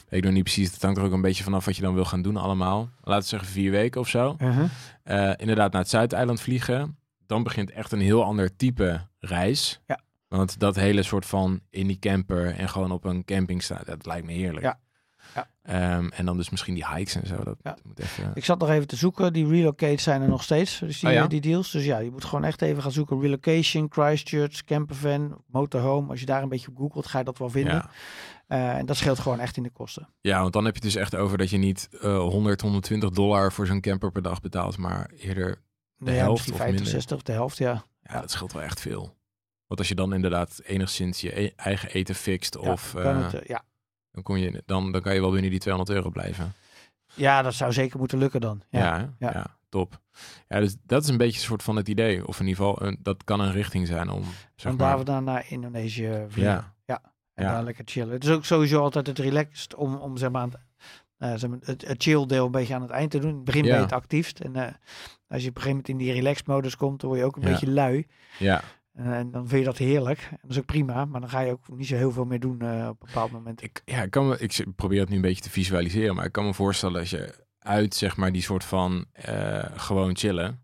Ik 0.09 0.23
nog 0.23 0.33
niet 0.33 0.43
precies. 0.43 0.71
Het 0.73 0.81
hangt 0.81 0.97
er 0.97 1.03
ook 1.03 1.11
een 1.11 1.21
beetje 1.21 1.43
vanaf 1.43 1.65
wat 1.65 1.75
je 1.75 1.81
dan 1.81 1.93
wil 1.93 2.05
gaan 2.05 2.21
doen 2.21 2.37
allemaal. 2.37 2.89
Laten 3.01 3.23
we 3.23 3.27
zeggen 3.29 3.49
vier 3.49 3.71
weken 3.71 4.01
of 4.01 4.07
zo. 4.09 4.35
Uh-huh. 4.39 4.69
Eh, 5.03 5.33
inderdaad 5.37 5.71
naar 5.71 5.81
het 5.81 5.89
Zuideiland 5.89 6.41
vliegen. 6.41 6.97
Dan 7.27 7.43
begint 7.43 7.71
echt 7.71 7.91
een 7.91 7.99
heel 8.01 8.23
ander 8.23 8.55
type 8.55 9.01
reis. 9.19 9.81
Ja. 9.87 9.99
Want 10.37 10.59
dat 10.59 10.75
hele 10.75 11.03
soort 11.03 11.25
van 11.25 11.59
in 11.69 11.87
die 11.87 11.99
camper 11.99 12.55
en 12.55 12.69
gewoon 12.69 12.91
op 12.91 13.03
een 13.05 13.25
camping 13.25 13.63
staan, 13.63 13.81
dat 13.85 14.05
lijkt 14.05 14.25
me 14.25 14.31
heerlijk. 14.31 14.65
Ja. 14.65 14.79
Ja. 15.35 15.47
Ehm, 15.63 16.07
en 16.07 16.25
dan 16.25 16.37
dus 16.37 16.49
misschien 16.49 16.73
die 16.73 16.87
hikes 16.87 17.15
en 17.15 17.27
zo. 17.27 17.43
Dat 17.43 17.57
Ja. 17.63 17.77
moet 17.83 17.99
even... 17.99 18.31
Ik 18.33 18.45
zat 18.45 18.59
nog 18.59 18.69
even 18.69 18.87
te 18.87 18.95
zoeken. 18.95 19.33
Die 19.33 19.47
relocates 19.47 20.03
zijn 20.03 20.21
er 20.21 20.27
nog 20.27 20.43
steeds. 20.43 20.79
Dus 20.79 20.99
die, 20.99 21.09
Oh 21.09 21.15
ja? 21.15 21.27
die 21.27 21.41
deals. 21.41 21.71
Dus 21.71 21.85
ja, 21.85 21.97
je 21.97 22.11
moet 22.11 22.25
gewoon 22.25 22.43
echt 22.43 22.61
even 22.61 22.81
gaan 22.81 22.91
zoeken. 22.91 23.19
Relocation, 23.21 23.87
Christchurch, 23.91 24.63
campervan, 24.63 25.41
motorhome. 25.47 26.09
Als 26.09 26.19
je 26.19 26.25
daar 26.25 26.43
een 26.43 26.49
beetje 26.49 26.67
op 26.67 26.77
googelt, 26.77 27.07
ga 27.07 27.17
je 27.17 27.23
dat 27.23 27.37
wel 27.37 27.49
vinden. 27.49 27.73
Ja. 27.73 27.89
Eh, 28.47 28.77
en 28.77 28.85
dat 28.85 28.97
scheelt 28.97 29.19
gewoon 29.19 29.39
echt 29.39 29.57
in 29.57 29.63
de 29.63 29.69
kosten. 29.71 30.09
ja, 30.21 30.41
want 30.41 30.53
dan 30.53 30.65
heb 30.65 30.75
je 30.75 30.81
het 30.83 30.91
dus 30.93 31.01
echt 31.01 31.15
over 31.15 31.37
dat 31.37 31.49
je 31.49 31.57
niet 31.57 31.89
eh 32.01 32.17
100, 32.17 32.61
120 32.61 33.09
dollar 33.09 33.51
voor 33.51 33.65
zo'n 33.67 33.81
camper 33.81 34.11
per 34.11 34.21
dag 34.21 34.41
betaalt, 34.41 34.77
maar 34.77 35.09
eerder, 35.17 35.61
Nee, 35.97 36.15
ja, 36.15 36.21
helft 36.21 36.31
misschien 36.33 36.53
of 36.53 36.59
50, 36.59 36.73
minder. 36.83 36.91
60 37.01 37.17
of 37.17 37.23
de 37.23 37.31
helft, 37.31 37.57
ja. 37.57 37.71
ja, 37.71 38.13
Ja. 38.13 38.19
dat 38.21 38.31
scheelt 38.31 38.53
wel 38.53 38.61
echt 38.61 38.79
veel. 38.79 39.15
Want 39.67 39.79
als 39.79 39.87
je 39.87 39.95
dan 39.95 40.13
inderdaad 40.13 40.61
enigszins 40.63 41.21
je 41.21 41.41
e- 41.41 41.51
eigen 41.55 41.89
eten 41.89 42.15
fixt, 42.15 42.57
Ja, 42.61 42.71
of 42.71 42.91
kan 42.93 43.03
eh, 43.15 43.23
het, 43.23 43.33
eh, 43.33 43.45
ja. 43.47 43.63
dan, 44.11 44.23
kon 44.23 44.39
je, 44.39 44.63
dan, 44.65 44.91
dan 44.91 45.01
kan 45.01 45.13
je 45.13 45.19
wel 45.21 45.31
binnen 45.31 45.49
die 45.51 45.59
200 45.59 45.97
euro 45.97 46.09
blijven. 46.09 46.53
ja, 47.13 47.41
dat 47.41 47.53
zou 47.53 47.73
zeker 47.73 47.99
moeten 47.99 48.17
lukken 48.17 48.41
dan. 48.41 48.61
Ja. 48.69 49.13
Ja, 49.19 49.31
ja. 49.31 49.57
top. 49.69 49.99
Ja, 50.47 50.59
dus 50.59 50.75
dat 50.85 51.03
is 51.03 51.09
een 51.09 51.17
beetje 51.17 51.39
een 51.39 51.45
soort 51.45 51.63
van 51.63 51.75
het 51.75 51.87
idee. 51.89 52.27
Of 52.27 52.39
in 52.39 52.47
ieder 52.47 52.63
geval, 52.63 52.87
een, 52.87 52.97
dat 53.01 53.23
kan 53.23 53.39
een 53.39 53.51
richting 53.51 53.87
zijn 53.87 54.09
om, 54.09 54.23
zeg 54.55 54.71
maar... 54.75 54.87
daar 54.87 54.97
we 54.97 55.03
dan 55.03 55.23
naar 55.23 55.45
Indonesië 55.49 56.25
vliegen. 56.27 56.73
ja, 56.85 57.01
En 57.33 57.43
Ja. 57.45 57.51
daar 57.51 57.63
lekker 57.63 57.83
chillen. 57.87 58.13
Het 58.13 58.23
is 58.23 58.29
ook 58.29 58.45
sowieso 58.45 58.81
altijd 58.81 59.07
het 59.07 59.19
relaxed 59.19 59.75
om, 59.75 59.95
om 59.95 60.17
zeg 60.17 60.31
maar, 60.31 60.41
aan 60.41 60.51
het, 61.17 61.43
eh, 61.43 61.51
het, 61.61 61.87
het 61.87 62.03
chill 62.03 62.25
deel 62.25 62.45
een 62.45 62.51
beetje 62.51 62.75
aan 62.75 62.81
het 62.81 62.91
eind 62.91 63.11
te 63.11 63.19
doen. 63.19 63.29
In 63.29 63.35
het 63.35 63.45
begin 63.45 63.61
ben 63.61 63.71
Ja. 63.71 63.77
je 63.77 63.83
het 63.83 63.91
actiefst. 63.93 64.39
En 64.39 64.55
eh, 64.55 64.61
als 65.27 65.41
je 65.43 65.49
op 65.49 65.55
een 65.55 65.61
gegeven 65.61 65.69
moment 65.69 65.89
in 65.89 65.97
die 65.97 66.11
relaxed 66.13 66.47
modus 66.47 66.75
komt, 66.75 66.99
dan 66.99 67.09
word 67.09 67.21
je 67.21 67.27
ook 67.27 67.35
een 67.35 67.41
Ja. 67.41 67.49
beetje 67.49 67.71
lui. 67.71 68.07
ja, 68.39 68.61
En, 68.93 69.13
en 69.13 69.31
dan 69.31 69.47
vind 69.47 69.59
je 69.59 69.65
dat 69.67 69.77
heerlijk. 69.77 70.29
Dat 70.41 70.51
is 70.51 70.57
ook 70.57 70.65
prima. 70.65 71.05
Maar 71.05 71.21
dan 71.21 71.29
ga 71.29 71.39
je 71.39 71.51
ook 71.51 71.67
niet 71.77 71.87
zo 71.87 71.95
heel 71.95 72.11
veel 72.11 72.25
meer 72.25 72.39
doen 72.39 72.61
eh, 72.61 72.87
op 72.89 73.01
een 73.01 73.07
bepaald 73.07 73.31
moment. 73.31 73.63
ik, 73.63 73.81
ja, 73.85 74.01
ik, 74.03 74.11
kan 74.11 74.27
me, 74.27 74.37
ik 74.37 74.65
probeer 74.75 74.99
het 74.99 75.09
nu 75.09 75.15
een 75.15 75.21
beetje 75.21 75.43
te 75.43 75.49
visualiseren, 75.49 76.15
maar 76.15 76.25
ik 76.25 76.31
kan 76.31 76.45
me 76.45 76.53
voorstellen 76.53 76.99
als 76.99 77.09
je 77.09 77.45
uit, 77.59 77.95
zeg 77.95 78.17
maar, 78.17 78.31
die 78.31 78.41
soort 78.41 78.63
van 78.63 79.05
eh, 79.11 79.63
gewoon 79.75 80.15
chillen, 80.17 80.61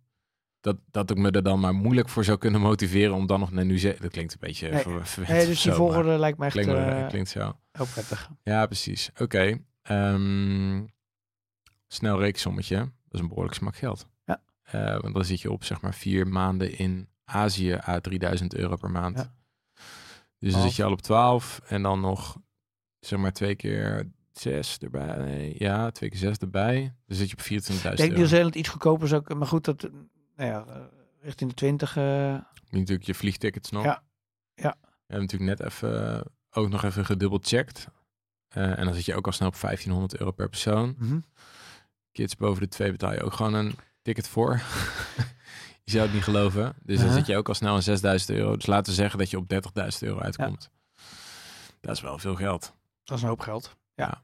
dat, 0.62 0.78
dat 0.92 1.10
ik 1.10 1.18
me 1.18 1.32
er 1.32 1.44
dan 1.44 1.60
maar 1.60 1.74
moeilijk 1.74 2.10
voor 2.10 2.24
zou 2.24 2.38
kunnen 2.38 2.62
motiveren 2.62 3.14
om 3.16 3.26
dan 3.28 3.40
nog 3.40 3.52
naar 3.52 3.66
Nieuw-Zeeland... 3.66 4.02
Dat 4.02 4.12
klinkt 4.12 4.34
een 4.34 4.38
beetje 4.40 4.70
Nee. 4.70 4.82
ver- 4.82 5.08
verwend 5.08 5.38
Nee, 5.38 5.46
dus 5.46 5.62
die 5.62 5.72
zo, 5.72 5.78
volgorde 5.78 6.18
lijkt 6.18 6.38
me 6.38 6.46
echt 6.46 6.54
Klinkt, 6.54 7.36
eh, 7.36 7.42
zo. 7.42 7.58
heel 7.72 7.86
prettig. 7.94 8.30
Ja, 8.44 8.66
precies. 8.66 9.10
Oké. 9.18 9.58
Ehm, 9.82 10.86
snel 11.88 12.20
rekensommetje. 12.20 12.76
Dat 12.78 12.88
is 13.12 13.20
een 13.20 13.28
behoorlijk 13.28 13.56
smak 13.56 13.76
geld. 13.76 14.08
Ja. 14.26 14.42
Eh, 14.64 15.00
want 15.02 15.14
dan 15.14 15.26
zit 15.26 15.42
je 15.42 15.52
op 15.52 15.64
zeg 15.64 15.82
maar 15.82 15.94
vier 15.94 16.28
maanden 16.28 16.78
in 16.78 17.08
Azië 17.30 17.74
à 17.88 18.00
3000 18.00 18.56
euro 18.56 18.76
per 18.76 18.92
maand. 18.92 19.18
Ja. 19.18 19.34
Dus 20.38 20.54
dan 20.54 20.62
zit 20.62 20.76
je 20.76 20.84
al 20.84 20.92
op 20.92 21.02
12 21.02 21.62
en 21.68 21.82
dan 21.82 22.00
nog 22.00 22.38
zeg 23.00 23.20
maar 23.20 23.32
twee 23.34 23.56
keer 23.56 24.12
zes 24.32 24.78
erbij. 24.78 25.18
Nee, 25.18 25.56
ja, 25.58 25.92
twee 25.92 26.10
keer 26.10 26.20
zes 26.20 26.38
erbij. 26.38 26.94
Dan 27.06 27.18
zit 27.18 27.30
je 27.30 27.36
op 27.38 27.42
24.000 27.42 27.92
Ik 27.92 27.98
denk. 27.98 28.16
Nieuw-Zeeland 28.16 28.56
iets 28.56 28.70
goedkoper 28.70 29.06
is 29.06 29.14
ook. 29.14 29.34
Maar 29.34 29.48
goed, 29.48 29.66
dat, 29.66 29.82
nou 30.36 30.50
ja, 30.50 30.66
eh, 30.68 30.82
richting 31.22 31.50
de 31.50 31.56
20. 31.56 31.98
eh, 31.98 32.36
Natuurlijk 32.70 33.04
je 33.08 33.14
vliegtickets 33.14 33.70
nog. 33.72 33.84
Ja. 33.84 34.04
Ja. 34.56 34.76
We 34.82 34.88
hebben 35.16 35.28
natuurlijk 35.28 35.60
net 35.60 35.70
even 35.72 36.16
eh, 36.16 36.22
ook 36.52 36.70
nog 36.70 36.84
even 36.84 37.06
gedubbelcheckt. 37.06 37.88
Eh 38.50 38.78
en 38.80 38.86
dan 38.86 38.94
zit 38.94 39.06
je 39.06 39.16
ook 39.16 39.26
al 39.26 39.32
snel 39.32 39.48
op 39.48 39.60
1500 39.62 40.20
euro 40.20 40.32
per 40.32 40.50
persoon. 40.50 40.96
mhm. 41.00 41.20
Kids 42.12 42.36
boven 42.36 42.62
de 42.62 42.68
twee 42.68 42.92
betaal 42.92 43.14
je 43.14 43.24
ook 43.24 43.34
gewoon 43.34 43.54
een 43.54 43.76
ticket 44.02 44.28
voor. 44.28 44.62
Je 45.92 45.96
zou 45.98 46.04
het 46.06 46.14
niet 46.14 46.24
geloven. 46.24 46.64
Dus 46.84 46.96
dan 46.98 47.06
Uh-huh. 47.06 47.14
zit 47.18 47.26
je 47.28 47.38
ook 47.38 47.48
al 47.48 47.54
snel 47.54 47.74
aan 47.76 47.82
6000 47.82 48.30
euro. 48.38 48.56
Dus 48.56 48.66
laten 48.66 48.86
we 48.92 48.98
zeggen 48.98 49.20
dat 49.20 49.30
je 49.30 49.38
op 49.38 49.50
30.000 49.54 50.00
euro 50.00 50.20
uitkomt. 50.20 50.70
Dat 51.82 51.96
is 51.96 52.02
wel 52.02 52.18
veel 52.20 52.36
geld. 52.36 52.74
Dat 53.04 53.18
is 53.18 53.24
een 53.24 53.30
hoop 53.30 53.40
geld. 53.40 53.76
Ja. 53.96 54.24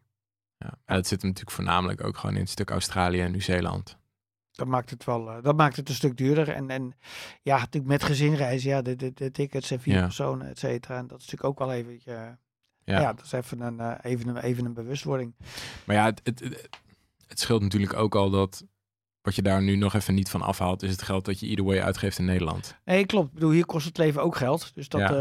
En 0.86 0.96
dat 0.96 1.08
zit 1.08 1.22
hem 1.22 1.30
natuurlijk 1.30 1.56
voornamelijk 1.56 2.04
ook 2.04 2.18
gewoon 2.18 2.36
in 2.36 2.42
het 2.42 2.50
stuk 2.50 2.70
Australië 2.70 3.22
en 3.22 3.32
Nieuw-Zeeland. 3.32 3.98
Dat 4.52 4.68
maakt 4.68 4.90
het 4.90 5.04
wel, 5.04 5.30
eh, 5.32 5.44
dat 5.44 5.56
maakt 5.56 5.76
het 5.76 5.90
een 5.90 5.96
stuk 5.96 6.18
duurder. 6.18 6.50
En, 6.50 6.70
en 6.70 6.94
ja, 7.42 7.58
natuurlijk 7.58 7.86
met 7.86 8.04
gezinreizen, 8.04 8.70
ja, 8.70 8.82
de, 8.82 8.96
de, 8.96 9.12
de 9.14 9.32
tickets 9.32 9.72
en 9.72 9.80
vier 9.80 9.94
Ja. 9.96 10.02
personen, 10.02 10.48
et 10.50 10.60
cetera. 10.60 10.98
En 10.98 11.08
dat 11.08 11.20
is 11.20 11.26
natuurlijk 11.30 11.44
ook 11.62 11.68
wel 11.68 11.72
even, 11.78 11.92
eh, 12.06 12.32
ja. 12.84 13.00
Ja. 13.02 13.14
dat 13.14 13.26
is 13.26 13.32
even 13.32 13.60
een, 13.62 13.80
eh, 13.80 14.12
even 14.12 14.28
een, 14.28 14.38
even 14.38 14.66
een 14.66 14.74
bewustwording. 14.74 15.36
Maar 15.86 15.96
ja, 15.96 16.06
het, 16.06 16.22
het, 16.24 16.40
het, 16.40 16.70
het 17.28 17.40
scheelt 17.40 17.62
natuurlijk 17.62 17.94
ook 17.94 18.16
al 18.16 18.30
dat 18.30 18.66
wat 19.26 19.36
je 19.36 19.42
daar 19.42 19.62
nu 19.62 19.76
nog 19.76 19.94
even 19.94 20.14
niet 20.14 20.30
van 20.30 20.42
afhaalt, 20.42 20.84
is 20.84 20.92
het 20.92 21.02
geld 21.02 21.26
dat 21.26 21.40
je 21.40 21.46
either 21.48 21.66
way 21.66 21.80
uitgeeft 21.82 22.18
in 22.20 22.26
Nederland. 22.26 22.76
Nee, 22.86 23.06
klopt. 23.06 23.28
Ik 23.28 23.34
bedoel, 23.34 23.52
hier 23.52 23.66
kost 23.66 23.86
het 23.86 23.98
leven 23.98 24.22
ook 24.24 24.36
geld. 24.36 24.72
Dus 24.76 24.90
dat, 24.90 25.02
Ja. 25.02 25.08
eh, 25.10 25.16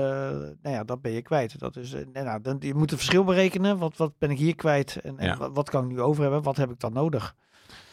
nou 0.63 0.75
ja, 0.75 0.85
dat 0.85 1.01
ben 1.03 1.13
je 1.13 1.23
kwijt. 1.23 1.59
Dat 1.59 1.77
is, 1.77 1.93
eh, 1.93 2.07
nou, 2.13 2.41
dan, 2.41 2.57
je 2.61 2.75
moet 2.75 2.91
een 2.93 2.97
verschil 2.97 3.25
berekenen. 3.25 3.79
Wat, 3.79 3.97
wat 3.97 4.19
ben 4.19 4.31
ik 4.31 4.39
hier 4.39 4.55
kwijt 4.55 4.97
en, 4.97 5.19
en 5.19 5.27
Ja. 5.27 5.37
wat, 5.37 5.51
wat 5.55 5.71
kan 5.71 5.85
ik 5.85 5.91
nu 5.91 6.01
over 6.01 6.23
hebben? 6.23 6.43
Wat 6.43 6.57
heb 6.57 6.71
ik 6.71 6.81
dan 6.81 6.93
nodig? 6.93 7.35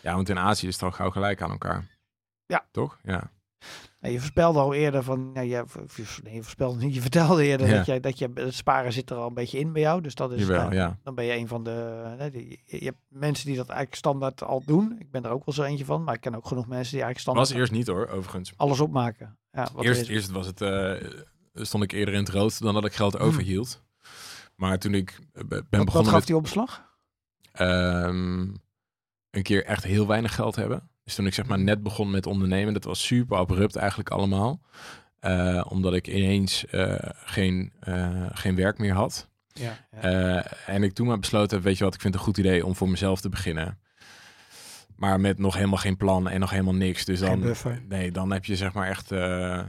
Ja, 0.01 0.15
want 0.15 0.29
in 0.29 0.39
Azië 0.39 0.67
is 0.67 0.73
het 0.73 0.83
al 0.83 0.91
gauw 0.91 1.09
gelijk 1.09 1.41
aan 1.41 1.51
elkaar. 1.51 1.87
Ja. 2.45 2.65
Toch? 2.71 2.99
Ja. 3.03 3.31
Nou, 3.99 4.13
je 4.13 4.19
voorspelde 4.19 4.59
al 4.59 4.73
eerder 4.73 5.03
van, 5.03 5.31
nou, 5.31 5.47
je, 5.47 5.63
nee, 6.23 6.33
je 6.35 6.41
voorspelde 6.41 6.83
niet, 6.85 6.93
je 6.95 7.01
vertelde 7.01 7.43
eerder 7.45 7.67
Ja. 7.67 7.75
dat, 7.77 7.85
je, 7.85 7.99
dat 7.99 8.17
je, 8.19 8.29
het 8.33 8.53
sparen 8.53 8.93
zit 8.93 9.09
er 9.09 9.17
al 9.17 9.27
een 9.27 9.33
beetje 9.33 9.59
in 9.59 9.73
bij 9.73 9.81
jou. 9.81 10.01
Dus 10.01 10.15
dat 10.15 10.31
is, 10.31 10.39
Jawel, 10.41 10.61
nou, 10.61 10.73
ja. 10.75 10.97
dan 11.03 11.15
ben 11.15 11.25
je 11.25 11.33
een 11.35 11.47
van 11.47 11.63
de, 11.63 12.29
die- 12.31 12.61
je, 12.65 12.85
hebt 12.85 12.97
mensen 13.07 13.45
die 13.45 13.55
dat 13.55 13.67
eigenlijk 13.67 13.97
standaard 13.97 14.43
al 14.43 14.63
doen. 14.65 14.95
Ik 14.99 15.11
ben 15.11 15.23
er 15.23 15.31
ook 15.31 15.45
wel 15.45 15.55
zo 15.55 15.63
eentje 15.63 15.85
van, 15.85 16.03
maar 16.03 16.13
ik 16.13 16.21
ken 16.21 16.35
ook 16.35 16.47
genoeg 16.47 16.67
mensen 16.67 16.91
die 16.95 17.03
eigenlijk 17.03 17.19
standaard 17.19 17.47
Was 17.49 17.57
eerst 17.57 17.71
niet 17.71 17.87
hoor, 17.87 18.07
overigens. 18.07 18.53
alles 18.55 18.79
opmaken. 18.79 19.37
Ja, 19.51 19.67
wat 19.73 19.83
er 19.83 19.89
Eerst, 19.89 20.09
eerst 20.09 20.31
was 20.31 20.45
het, 20.47 20.61
eh, 20.61 20.93
stond 21.53 21.83
ik 21.83 21.91
eerder 21.91 22.13
in 22.13 22.19
het 22.19 22.29
rood 22.29 22.59
dan 22.61 22.73
dat 22.73 22.85
ik 22.85 22.93
geld 22.93 23.19
overhield. 23.19 23.83
Maar 24.55 24.79
toen 24.79 24.93
ik 24.93 25.09
eh, 25.11 25.17
be- 25.33 25.47
ben 25.47 25.59
wat, 25.69 25.69
wat 25.69 25.85
begonnen 25.85 26.09
gaf 26.11 26.19
met 26.19 26.27
die 26.27 26.35
opslag? 26.35 26.89
ehm, 27.51 28.39
een 29.29 29.43
keer 29.43 29.65
echt 29.65 29.83
heel 29.83 30.07
weinig 30.07 30.35
geld 30.35 30.55
hebben. 30.55 30.89
Dus 31.03 31.15
toen 31.15 31.25
ik 31.25 31.33
zeg 31.33 31.45
maar 31.45 31.59
net 31.59 31.83
begon 31.83 32.11
met 32.11 32.25
ondernemen, 32.25 32.73
dat 32.73 32.83
was 32.83 33.05
super 33.05 33.37
abrupt 33.37 33.75
eigenlijk 33.75 34.09
allemaal. 34.09 34.61
Eh, 35.19 35.65
omdat 35.69 35.93
ik 35.93 36.07
ineens 36.07 36.65
eh, 36.65 36.95
geen, 37.13 37.73
eh, 37.79 38.25
geen 38.31 38.55
werk 38.55 38.77
meer 38.77 38.93
had. 38.93 39.29
Ja, 39.53 39.87
ja. 40.01 40.45
En 40.65 40.83
ik 40.83 40.93
toen 40.93 41.07
maar 41.07 41.19
besloten 41.19 41.55
heb, 41.55 41.65
weet 41.65 41.77
je 41.77 41.83
wat, 41.83 41.93
ik 41.93 42.01
vind 42.01 42.13
het 42.13 42.23
een 42.23 42.29
goed 42.29 42.37
idee 42.37 42.65
om 42.65 42.75
voor 42.75 42.89
mezelf 42.89 43.21
te 43.21 43.29
beginnen. 43.29 43.79
Maar 44.95 45.19
met 45.19 45.37
nog 45.37 45.53
helemaal 45.53 45.77
geen 45.77 45.97
plan 45.97 46.29
en 46.29 46.39
nog 46.39 46.49
helemaal 46.49 46.75
niks. 46.75 47.05
Dus 47.05 47.19
dan, 47.19 47.55
nee, 47.87 48.11
dan 48.11 48.31
heb 48.31 48.45
je 48.45 48.55
zeg 48.55 48.73
maar 48.73 48.87
echt, 48.87 49.09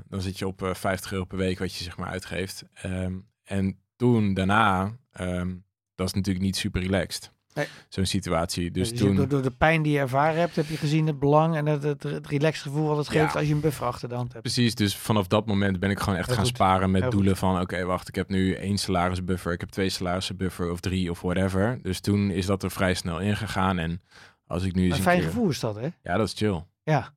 dan 0.08 0.20
zit 0.20 0.38
je 0.38 0.46
op 0.46 0.62
eh, 0.62 0.74
50 0.74 1.12
euro 1.12 1.24
per 1.24 1.38
week 1.38 1.58
wat 1.58 1.74
je 1.74 1.84
zeg 1.84 1.96
maar 1.96 2.08
uitgeeft. 2.08 2.64
Ehm, 2.74 3.18
en 3.44 3.78
toen 3.96 4.34
daarna, 4.34 4.96
ehm, 5.12 5.54
dat 5.94 6.06
is 6.06 6.12
natuurlijk 6.12 6.44
niet 6.44 6.56
super 6.56 6.82
relaxed. 6.82 7.32
Nee. 7.54 7.66
Zo'n 7.88 8.06
situatie. 8.06 8.70
Dus 8.70 8.88
Dus 8.90 8.98
toen, 8.98 9.16
door, 9.16 9.28
door 9.28 9.42
de 9.42 9.50
pijn 9.50 9.82
die 9.82 9.92
je 9.92 9.98
ervaren 9.98 10.38
hebt, 10.40 10.56
heb 10.56 10.66
je 10.68 10.76
gezien 10.76 11.06
het 11.06 11.18
belang 11.18 11.56
en 11.56 11.66
het, 11.66 11.82
het, 11.82 12.02
het 12.02 12.26
relaxed 12.26 12.62
gevoel 12.62 12.86
wat 12.86 12.96
het 12.96 13.12
Ja. 13.12 13.22
geeft 13.22 13.36
als 13.36 13.46
je 13.46 13.54
een 13.54 13.60
buffer 13.60 13.86
achter 13.86 14.08
de 14.08 14.14
hand 14.14 14.30
hebt. 14.32 14.42
Precies, 14.42 14.74
dus 14.74 14.96
vanaf 14.96 15.26
dat 15.26 15.46
moment 15.46 15.80
ben 15.80 15.90
ik 15.90 15.98
gewoon 16.00 16.18
echt 16.18 16.26
Heel 16.26 16.34
gaan 16.36 16.44
goed. 16.44 16.54
sparen 16.54 16.90
met 16.90 17.02
Heel 17.02 17.10
doelen 17.10 17.36
van... 17.36 17.60
oké, 17.60 17.84
wacht, 17.84 18.08
ik 18.08 18.14
heb 18.14 18.28
nu 18.28 18.54
één 18.54 18.78
salarisbuffer, 18.78 19.52
ik 19.52 19.60
heb 19.60 19.68
twee 19.68 19.88
salarisbuffer 19.88 20.70
of 20.70 20.80
drie 20.80 21.10
of 21.10 21.20
whatever. 21.20 21.78
Dus 21.82 22.00
toen 22.00 22.30
is 22.30 22.46
dat 22.46 22.62
er 22.62 22.70
vrij 22.70 22.94
snel 22.94 23.20
ingegaan 23.20 23.78
en 23.78 24.02
als 24.46 24.62
ik 24.64 24.74
nu 24.74 24.84
Een 24.84 24.90
een 24.92 24.96
fijn 25.02 25.18
keer- 25.18 25.26
gevoel 25.28 25.48
is 25.48 25.60
dat, 25.60 25.74
hè? 25.74 25.88
Ja, 26.02 26.16
dat 26.16 26.26
is 26.26 26.34
chill. 26.36 26.64
Ja. 26.82 27.12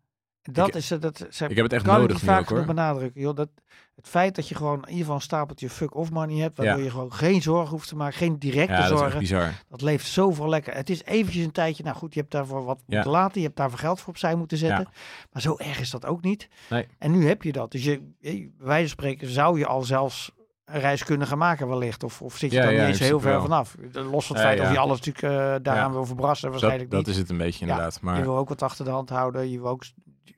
Dat 0.51 0.67
Ik- 0.67 0.73
is 0.75 0.89
het. 0.89 1.01
Dat, 1.01 1.19
Ik 1.19 1.55
heb 1.55 1.63
het 1.63 1.73
echt 1.73 1.83
kan 1.83 1.93
ik 1.95 2.01
nodig 2.01 2.21
nu 2.21 2.27
vaak 2.27 2.47
genoeg 2.47 2.65
benadrukken. 2.65 3.21
Joh, 3.21 3.35
dat, 3.35 3.49
het 3.95 4.07
feit 4.07 4.35
dat 4.35 4.47
je 4.47 4.55
gewoon 4.55 4.75
in 4.75 4.81
ieder 4.87 4.99
geval 4.99 5.15
een 5.15 5.21
stapeltje 5.21 5.69
fuck-off 5.69 6.11
money 6.11 6.37
hebt, 6.41 6.57
waardoor 6.57 6.77
Ja. 6.77 6.83
je 6.83 6.89
gewoon 6.89 7.13
geen 7.13 7.41
zorgen 7.41 7.69
hoeft 7.71 7.87
te 7.87 7.95
maken, 7.95 8.17
geen 8.17 8.39
directe 8.39 8.73
Ja, 8.73 8.81
dat 8.81 8.91
is 8.91 8.97
zorgen. 8.99 9.19
bizar. 9.19 9.51
Dat 9.69 9.81
leeft 9.81 10.07
zoveel 10.07 10.49
lekker. 10.49 10.73
Het 10.73 10.89
is 10.89 11.03
eventjes 11.03 11.45
een 11.45 11.51
tijdje, 11.51 11.83
nou 11.83 11.95
goed, 11.95 12.13
je 12.13 12.19
hebt 12.19 12.31
daarvoor 12.31 12.63
wat 12.65 12.77
Ja. 12.77 12.83
moeten 12.95 13.11
laten, 13.11 13.39
je 13.41 13.45
hebt 13.45 13.57
daarvoor 13.57 13.79
geld 13.79 13.99
voor 13.99 14.09
opzij 14.09 14.35
moeten 14.35 14.57
zetten. 14.57 14.87
Maar 15.31 15.41
zo 15.41 15.55
erg 15.57 15.79
is 15.79 15.89
dat 15.89 16.05
ook 16.05 16.21
niet. 16.21 16.47
Nee. 16.69 16.87
En 16.97 17.11
nu 17.11 17.27
heb 17.27 17.43
je 17.43 17.51
dat. 17.51 17.71
Dus 17.71 17.83
je, 17.83 18.11
je, 18.19 18.49
wijze 18.57 18.79
van 18.81 18.89
spreken 18.89 19.27
zou 19.29 19.59
je 19.59 19.65
al 19.65 19.81
zelfs 19.83 20.31
een 20.65 20.79
reis 20.79 21.03
kunnen 21.03 21.27
gaan 21.27 21.37
maken 21.37 21.67
wellicht. 21.67 22.03
Of, 22.03 22.21
of 22.21 22.37
zit 22.37 22.51
je 22.51 22.57
ja, 22.57 22.69
niet 22.69 22.79
eens 22.79 22.99
heel 22.99 23.19
ver 23.19 23.31
wel. 23.31 23.41
vanaf. 23.41 23.75
Los 23.91 24.25
van 24.25 24.35
het 24.35 24.45
feit 24.45 24.59
of 24.59 24.71
je 24.71 24.77
alles 24.77 24.99
natuurlijk 25.01 25.23
eh, 25.35 25.55
daaraan 25.63 25.91
wil 25.91 26.05
verbrassen, 26.05 26.51
Dat, 26.51 26.59
waarschijnlijk 26.59 26.91
dat 26.91 26.99
niet. 27.05 27.09
is 27.15 27.17
het 27.17 27.29
een 27.29 27.37
beetje 27.37 27.61
inderdaad. 27.65 27.93
Je 27.93 27.99
Maar 28.01 28.21
wil 28.21 28.37
ook 28.37 28.49
wat 28.49 28.61
achter 28.61 28.85
de 28.85 28.91
hand 28.91 29.09
houden. 29.09 29.49
Je, 29.49 29.59
wil 29.61 29.69
ook, 29.69 29.83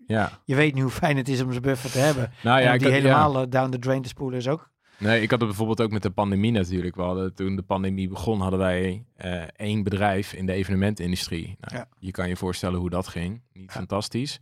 ja, 0.08 0.32
je 0.46 0.56
weet 0.56 0.74
nu 0.74 0.82
hoe 0.82 0.92
fijn 0.92 1.18
het 1.18 1.30
is 1.30 1.42
om 1.42 1.50
zijn 1.52 1.62
buffer 1.64 1.92
te 1.92 2.00
hebben. 2.00 2.32
nou 2.44 2.62
ja, 2.62 2.72
en 2.72 2.78
die 2.78 2.88
had, 2.88 2.98
helemaal 2.98 3.42
eh, 3.42 3.46
down 3.50 3.70
the 3.72 3.80
drain 3.80 4.02
te 4.02 4.08
spoelen 4.10 4.40
is 4.40 4.48
ook. 4.48 4.70
Nee, 5.00 5.22
ik 5.22 5.30
had 5.30 5.40
het 5.40 5.50
bijvoorbeeld 5.50 5.82
ook 5.82 5.92
met 5.92 6.02
de 6.02 6.10
pandemie 6.10 6.52
natuurlijk. 6.52 6.96
We 6.96 7.02
hadden, 7.02 7.34
toen 7.34 7.56
de 7.56 7.62
pandemie 7.62 8.08
begon, 8.08 8.42
hadden 8.42 8.60
wij 8.60 9.06
eh, 9.16 9.42
één 9.42 9.84
bedrijf 9.84 10.34
in 10.34 10.46
de 10.46 10.54
evenementindustrie. 10.54 11.58
Nou, 11.60 11.76
Ja. 11.76 11.88
Je 12.00 12.12
kan 12.12 12.28
je 12.28 12.36
voorstellen 12.36 12.80
hoe 12.80 12.90
dat 12.90 13.08
ging. 13.08 13.42
Niet 13.54 13.66
Ja. 13.66 13.72
fantastisch. 13.72 14.40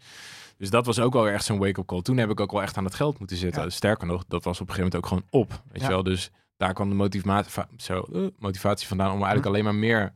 Dus 0.58 0.70
dat 0.70 0.86
was 0.86 1.00
ook 1.00 1.14
wel 1.14 1.28
echt 1.28 1.46
zo'n 1.46 1.60
wake-up 1.60 1.86
call. 1.86 2.02
Toen 2.02 2.18
heb 2.18 2.30
ik 2.30 2.40
ook 2.40 2.52
wel 2.52 2.62
echt 2.62 2.78
aan 2.78 2.84
het 2.84 2.96
geld 2.96 3.20
moeten 3.20 3.38
zitten. 3.38 3.64
Ja. 3.64 3.70
Sterker 3.70 4.08
nog, 4.08 4.25
dat 4.28 4.44
was 4.44 4.62
op 4.62 4.68
een 4.68 4.74
gegeven 4.74 5.00
moment 5.00 5.14
ook 5.14 5.24
gewoon 5.32 5.44
op. 5.44 5.62
Weet 5.72 5.82
je 5.82 5.88
wel? 5.88 6.04
Dus 6.04 6.32
daar 6.58 6.74
kwam 6.74 6.90
de 6.90 6.96
motivatie, 6.96 7.64
zo, 7.78 8.02
eh, 8.14 8.22
motivatie 8.38 8.88
vandaan 8.88 9.08
om 9.12 9.18
eigenlijk 9.18 9.46
alleen 9.46 9.64
maar 9.64 9.75
meer 9.75 10.14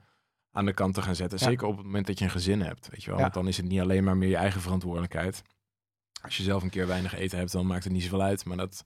aan 0.52 0.66
de 0.66 0.74
kant 0.74 0.94
te 0.94 1.02
gaan 1.02 1.16
zetten. 1.16 1.40
Ja. 1.40 1.46
Zeker 1.46 1.68
op 1.68 1.76
het 1.76 1.86
moment 1.86 2.08
dat 2.08 2.20
je 2.20 2.26
een 2.26 2.32
gezin 2.32 2.62
hebt, 2.62 2.90
weet 2.90 3.04
je 3.04 3.12
wel. 3.12 3.20
Want 3.20 3.34
dan 3.34 3.48
is 3.48 3.58
het 3.58 3.66
niet 3.66 3.80
alleen 3.80 4.04
maar 4.04 4.18
meer 4.18 4.30
je 4.30 4.36
eigen 4.36 4.62
verantwoordelijkheid. 4.62 5.42
Als 6.22 6.38
je 6.38 6.44
zelf 6.44 6.64
een 6.64 6.70
keer 6.70 6.88
weinig 6.88 7.16
eten 7.16 7.38
hebt, 7.38 7.52
dan 7.52 7.68
maakt 7.68 7.84
het 7.84 7.94
niet 7.94 8.04
zoveel 8.04 8.22
uit. 8.22 8.46
Maar 8.46 8.58
dat, 8.58 8.84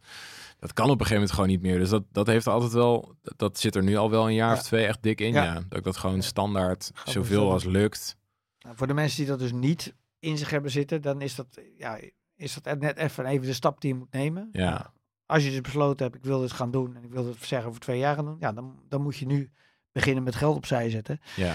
dat 0.60 0.74
kan 0.74 0.86
op 0.86 0.91
een 0.91 0.98
gegeven 0.98 1.13
moment 1.15 1.32
gewoon 1.32 1.50
niet 1.50 1.62
meer. 1.62 1.79
Dus 1.79 1.89
dat, 1.89 2.03
dat 2.12 2.27
heeft 2.27 2.48
altijd 2.48 2.72
wel, 2.72 3.15
dat, 3.22 3.60
zit 3.60 3.75
er 3.75 3.84
nu 3.84 3.96
al 3.96 4.10
wel 4.10 4.27
een 4.27 4.34
jaar 4.34 4.50
Ja. 4.50 4.55
of 4.55 4.63
twee 4.63 4.86
echt 4.86 5.03
dik 5.03 5.22
in. 5.22 5.34
Ja. 5.34 5.53
Dat 5.53 5.77
ik 5.77 5.84
dat 5.84 5.98
gewoon 5.98 6.22
standaard 6.22 6.91
zoveel 7.05 7.46
zo. 7.46 7.51
als 7.51 7.63
lukt. 7.63 8.17
Nou, 8.60 8.75
voor 8.77 8.88
de 8.88 8.93
mensen 8.93 9.17
die 9.17 9.27
dat 9.27 9.39
dus 9.39 9.51
niet 9.51 9.96
in 10.20 10.38
zich 10.38 10.50
hebben 10.50 10.72
zitten, 10.72 11.01
dan 11.01 11.22
is 11.22 11.36
dat, 11.36 11.62
ja, 11.77 12.00
is 12.36 12.53
dat 12.62 12.79
net 12.79 12.98
even, 12.98 13.25
even 13.25 13.46
de 13.48 13.53
stap 13.53 13.82
die 13.82 13.93
je 13.93 14.00
moet 14.00 14.12
nemen. 14.12 14.50
Ja. 14.51 14.93
Als 15.25 15.43
je 15.43 15.50
dus 15.50 15.62
besloten 15.62 16.05
hebt, 16.05 16.17
ik 16.17 16.24
wil 16.24 16.39
dit 16.39 16.51
gaan 16.51 16.72
doen 16.72 16.96
en 16.96 17.03
ik 17.03 17.12
wil 17.12 17.24
dit 17.24 17.46
zeggen 17.46 17.70
over 17.70 17.82
twee 17.82 18.00
jaar 18.00 18.15
gaan 18.15 18.25
doen, 18.25 18.38
ja, 18.39 18.51
dan, 18.51 18.79
dan 18.89 19.01
moet 19.01 19.17
je 19.17 19.25
nu 19.25 19.51
beginnen 19.93 20.23
met 20.23 20.35
geld 20.35 20.55
opzij 20.55 20.89
zetten. 20.89 21.21
Ja, 21.35 21.53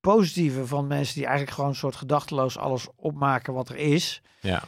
Positieve 0.00 0.66
van 0.66 0.86
mensen 0.86 1.14
die 1.14 1.24
eigenlijk 1.24 1.54
gewoon 1.54 1.70
een 1.70 1.76
soort 1.76 1.96
gedachteloos 1.96 2.58
alles 2.58 2.86
opmaken 2.96 3.54
wat 3.54 3.68
er 3.68 3.76
is, 3.76 4.22
ja, 4.40 4.62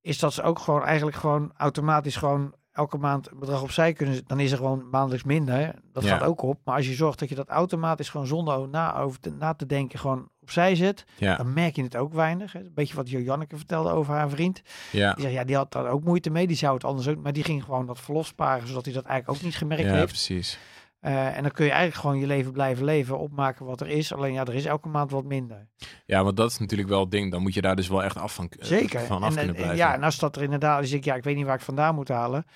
is 0.00 0.18
dat 0.18 0.32
ze 0.32 0.42
ook 0.42 0.58
gewoon 0.58 0.82
eigenlijk 0.84 1.16
gewoon 1.16 1.52
automatisch 1.56 2.16
gewoon 2.16 2.54
elke 2.72 2.96
maand 2.98 3.30
een 3.30 3.38
bedrag 3.38 3.62
opzij 3.62 3.92
kunnen. 3.92 4.20
Dan 4.26 4.40
is 4.40 4.50
er 4.50 4.56
gewoon 4.56 4.88
maandelijks 4.90 5.24
minder. 5.26 5.74
Dat 5.92 6.02
Ja. 6.02 6.08
gaat 6.16 6.22
ook 6.28 6.42
op. 6.42 6.60
Maar 6.64 6.76
als 6.76 6.86
je 6.86 6.94
zorgt 6.94 7.18
dat 7.18 7.28
je 7.28 7.34
dat 7.34 7.48
automatisch 7.48 8.08
gewoon 8.08 8.26
zonder 8.26 8.68
na, 8.68 8.96
over 8.96 9.20
te, 9.20 9.30
na 9.30 9.54
te 9.54 9.66
denken 9.66 9.98
gewoon 9.98 10.28
opzij 10.40 10.74
zet, 10.74 11.04
ja, 11.16 11.36
dan 11.36 11.52
merk 11.52 11.76
je 11.76 11.82
het 11.82 11.96
ook 11.96 12.12
weinig. 12.12 12.54
Een 12.54 12.70
beetje 12.74 12.94
wat 12.94 13.10
Jo 13.10 13.18
Janneke 13.20 13.56
vertelde 13.56 13.90
over 13.90 14.14
haar 14.14 14.30
vriend. 14.30 14.62
ja. 14.92 15.12
Die 15.12 15.22
zei, 15.22 15.34
ja, 15.34 15.44
die 15.44 15.56
had 15.56 15.72
daar 15.72 15.86
ook 15.88 16.04
moeite 16.04 16.30
mee. 16.30 16.46
Die 16.46 16.56
zou 16.56 16.74
het 16.74 16.84
anders 16.84 17.08
ook, 17.08 17.16
maar 17.22 17.32
die 17.32 17.44
ging 17.44 17.64
gewoon 17.64 17.86
dat 17.86 18.00
verlof 18.00 18.26
sparen, 18.26 18.68
zodat 18.68 18.84
hij 18.84 18.94
dat 18.94 19.04
eigenlijk 19.04 19.38
ook 19.38 19.44
niet 19.44 19.56
gemerkt 19.56 19.84
Ja, 19.84 19.92
heeft. 19.94 20.06
precies. 20.06 20.58
Eh, 21.00 21.36
en 21.36 21.42
dan 21.42 21.50
kun 21.52 21.64
je 21.64 21.70
eigenlijk 21.70 22.00
gewoon 22.00 22.18
je 22.18 22.26
leven 22.26 22.52
blijven 22.52 22.84
leven, 22.84 23.18
opmaken 23.18 23.66
wat 23.66 23.80
er 23.80 23.86
is. 23.88 24.12
Alleen 24.14 24.32
ja, 24.32 24.44
er 24.44 24.54
is 24.54 24.64
elke 24.64 24.88
maand 24.88 25.10
wat 25.10 25.24
minder. 25.24 25.68
Ja, 26.06 26.24
want 26.24 26.36
dat 26.36 26.50
is 26.50 26.58
natuurlijk 26.58 26.88
wel 26.88 27.00
het 27.00 27.10
ding. 27.10 27.30
Dan 27.30 27.42
moet 27.42 27.54
je 27.54 27.60
daar 27.60 27.76
dus 27.76 27.88
wel 27.88 28.02
echt 28.02 28.16
af 28.16 28.34
van, 28.34 28.48
eh, 28.48 28.64
Zeker. 28.64 29.00
van 29.00 29.22
af 29.22 29.28
en, 29.28 29.36
kunnen 29.36 29.48
en- 29.54 29.54
blijven. 29.62 29.76
ja, 29.76 29.94
en 29.94 30.02
als 30.02 30.18
dat 30.18 30.36
er 30.36 30.42
inderdaad 30.42 30.82
is, 30.82 30.92
ik, 30.92 31.04
ja, 31.04 31.14
ik 31.14 31.22
weet 31.24 31.34
niet 31.36 31.44
waar 31.44 31.52
ik 31.54 31.58
het 31.60 31.68
vandaan 31.74 31.94
moet 31.94 32.08
halen. 32.08 32.46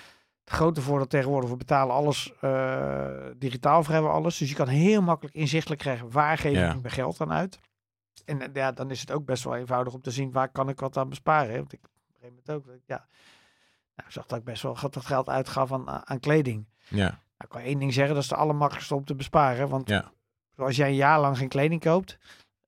Het 0.45 0.53
grote 0.55 0.81
voordeel 0.81 1.07
tegenwoordig, 1.07 1.51
we 1.51 1.57
betalen 1.57 1.95
alles 1.95 2.33
eh, 2.41 3.07
digitaal 3.37 3.83
vrijwel 3.85 4.11
alles. 4.11 4.39
Dus 4.39 4.49
je 4.49 4.55
kan 4.55 4.69
heel 4.69 5.03
makkelijk 5.03 5.35
inzichtelijk 5.35 5.81
krijgen 5.81 6.11
waar 6.11 6.39
geef 6.39 6.53
Ja. 6.53 6.73
ik 6.73 6.81
mijn 6.83 6.95
geld 6.95 7.21
aan 7.21 7.33
uit. 7.33 7.59
En 8.25 8.51
ja, 8.53 8.73
dan 8.73 8.91
is 8.91 9.01
het 9.01 9.13
ook 9.13 9.25
best 9.25 9.45
wel 9.45 9.57
eenvoudig 9.57 9.93
om 9.95 10.01
te 10.01 10.11
zien 10.11 10.33
waar 10.33 10.49
kan 10.49 10.69
ik 10.69 10.81
wat 10.81 10.97
aan 10.97 11.09
besparen. 11.09 11.51
Hè? 11.53 11.57
Want 11.59 11.73
ik 11.73 11.79
op 11.85 11.91
een 12.09 12.15
gegeven 12.15 12.43
moment 12.47 12.51
ook, 12.51 12.67
dat 12.73 12.83
ja, 12.87 12.97
nou, 13.97 14.09
ik 14.09 14.13
zag 14.13 14.27
dat 14.27 14.39
ik 14.39 14.45
best 14.45 14.63
wel 14.63 14.77
wat 14.81 15.05
geld 15.05 15.29
uitgaf 15.29 15.73
aan, 15.73 15.89
aan 16.09 16.21
kleding. 16.21 16.67
ja, 16.89 17.19
ik 17.43 17.49
kan 17.49 17.61
één 17.61 17.79
ding 17.79 17.93
zeggen, 17.93 18.15
dat 18.15 18.23
is 18.23 18.29
de 18.29 18.37
allermakkelijkste 18.37 18.95
om 18.95 19.05
te 19.05 19.15
besparen. 19.15 19.69
Want 19.69 19.89
Ja. 19.89 20.11
als 20.57 20.77
jij 20.77 20.89
een 20.89 20.95
jaar 20.95 21.21
lang 21.21 21.39
geen 21.39 21.49
kleding 21.49 21.81
koopt, 21.81 22.19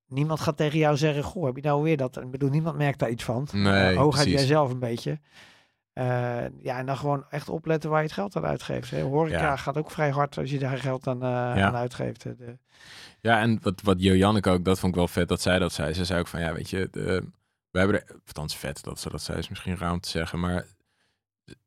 niemand 0.06 0.40
gaat 0.40 0.56
tegen 0.56 0.78
jou 0.78 0.96
zeggen, 0.96 1.22
goh, 1.22 1.44
heb 1.44 1.56
je 1.56 1.62
nou 1.62 1.82
weer 1.82 1.96
dat? 1.96 2.16
Ik 2.16 2.30
bedoel, 2.30 2.50
niemand 2.50 2.76
merkt 2.76 2.98
daar 2.98 3.10
iets 3.10 3.24
van. 3.24 3.48
Nee, 3.52 3.92
Uh, 3.92 3.98
hooguit 3.98 4.28
jij 4.28 4.44
zelf 4.46 4.70
een 4.70 4.78
beetje. 4.78 5.20
Eh, 5.92 6.04
ja, 6.62 6.78
en 6.78 6.86
dan 6.86 6.96
gewoon 6.96 7.24
echt 7.30 7.48
opletten 7.48 7.90
waar 7.90 7.98
je 8.00 8.04
het 8.06 8.14
geld 8.14 8.36
aan 8.36 8.44
uitgeeft. 8.46 8.90
Hè. 8.90 9.02
Horeca 9.02 9.38
Ja. 9.40 9.56
gaat 9.56 9.76
ook 9.76 9.90
vrij 9.90 10.10
hard 10.10 10.38
als 10.38 10.50
je 10.50 10.58
daar 10.58 10.78
geld 10.78 11.06
aan, 11.06 11.22
eh, 11.22 11.64
aan 11.64 11.74
uitgeeft. 11.76 12.22
De, 12.22 12.58
Ja, 13.20 13.40
en 13.40 13.58
wat, 13.62 13.80
wat 13.82 14.02
Jo 14.02 14.14
Janneke 14.14 14.50
ook, 14.50 14.64
dat 14.64 14.78
vond 14.78 14.92
ik 14.92 14.98
wel 14.98 15.08
vet 15.08 15.28
dat 15.28 15.40
zij 15.40 15.58
dat 15.58 15.72
zei. 15.72 15.92
Ze 15.92 16.04
zei 16.04 16.20
ook 16.20 16.26
van, 16.26 16.40
ja, 16.40 16.52
weet 16.54 16.70
je, 16.70 16.88
de, 16.90 17.24
we 17.70 17.78
hebben 17.78 17.96
er, 18.00 18.16
althans 18.26 18.56
vet, 18.56 18.82
dat 18.82 19.00
ze 19.00 19.10
dat 19.10 19.22
zei, 19.22 19.38
is 19.38 19.48
misschien 19.48 19.76
raar 19.78 19.92
om 19.92 20.00
te 20.00 20.08
zeggen, 20.08 20.40
maar 20.40 20.66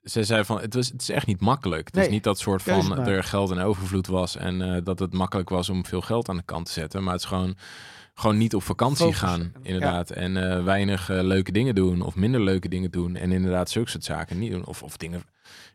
ze 0.03 0.24
zei 0.24 0.46
van, 0.46 0.60
het, 0.62 0.74
was, 0.74 0.88
het 0.88 1.01
is 1.01 1.10
echt 1.10 1.25
niet 1.27 1.41
makkelijk. 1.41 1.88
Het 1.88 1.98
is 2.03 2.10
niet 2.10 2.24
dat 2.24 2.39
soort 2.39 2.62
van, 2.63 2.98
er 3.07 3.24
geld 3.24 3.51
in 3.51 3.60
overvloed 3.60 4.07
was 4.07 4.36
en 4.36 4.62
eh, 4.75 4.81
dat 4.84 5.00
het 5.00 5.13
makkelijk 5.13 5.50
was 5.50 5.69
om 5.69 5.86
veel 5.86 6.01
geld 6.01 6.29
aan 6.29 6.38
de 6.38 6.43
kant 6.43 6.65
te 6.65 6.72
zetten, 6.72 7.03
maar 7.03 7.13
het 7.13 7.22
is 7.22 7.27
gewoon, 7.27 7.55
gewoon 8.13 8.38
niet 8.38 8.55
op 8.55 8.63
vakantie 8.63 9.03
Focus. 9.05 9.19
gaan, 9.19 9.39
Ja. 9.39 9.60
inderdaad. 9.62 10.10
En 10.10 10.51
eh, 10.51 10.63
weinig 10.63 11.10
eh, 11.10 11.22
leuke 11.24 11.51
dingen 11.51 11.75
doen 11.75 12.01
of 12.01 12.15
minder 12.15 12.41
leuke 12.41 12.69
dingen 12.69 12.91
doen 12.91 13.15
en 13.15 13.31
inderdaad 13.31 13.69
zulke 13.69 13.89
soort 13.89 14.03
zaken 14.03 14.39
niet 14.39 14.51
doen. 14.51 14.65
Of, 14.65 14.84
of 14.84 14.98
dingen, 14.98 15.22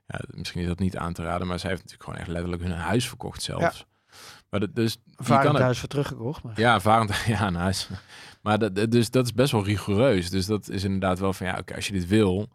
ja, 0.07 0.21
misschien 0.31 0.61
is 0.61 0.67
dat 0.69 0.79
niet 0.79 0.97
aan 0.97 1.13
te 1.13 1.23
raden, 1.23 1.47
maar 1.47 1.59
zij 1.59 1.71
heeft 1.71 1.83
natuurlijk 1.83 2.09
gewoon 2.11 2.25
echt 2.25 2.33
letterlijk 2.33 2.63
hun 2.63 2.73
huis 2.73 3.09
verkocht 3.09 3.43
zelfs. 3.43 3.85
Maar 4.51 4.61
dat, 4.61 4.75
dus 4.75 4.97
vaak 5.17 5.43
kan 5.43 5.55
het 5.55 5.63
huis 5.63 5.79
voor 5.79 5.89
teruggekocht. 5.89 6.43
Maar. 6.43 6.61
ja, 6.61 6.81
varend, 6.81 7.15
ja, 7.27 7.51
nice. 7.51 7.87
Maar 8.43 8.59
dat, 8.59 8.75
dat- 8.77 8.91
dus 8.91 9.11
dat 9.11 9.25
is 9.25 9.35
best 9.35 9.53
wel 9.53 9.65
rigoureus. 9.65 10.31
Dus 10.31 10.47
dat 10.47 10.69
is 10.69 10.85
inderdaad 10.85 11.19
wel 11.19 11.33
van, 11.33 11.47
ja, 11.47 11.57
oké, 11.59 11.75
als 11.75 11.87
je 11.87 11.93
dit 11.93 12.07
wil, 12.07 12.49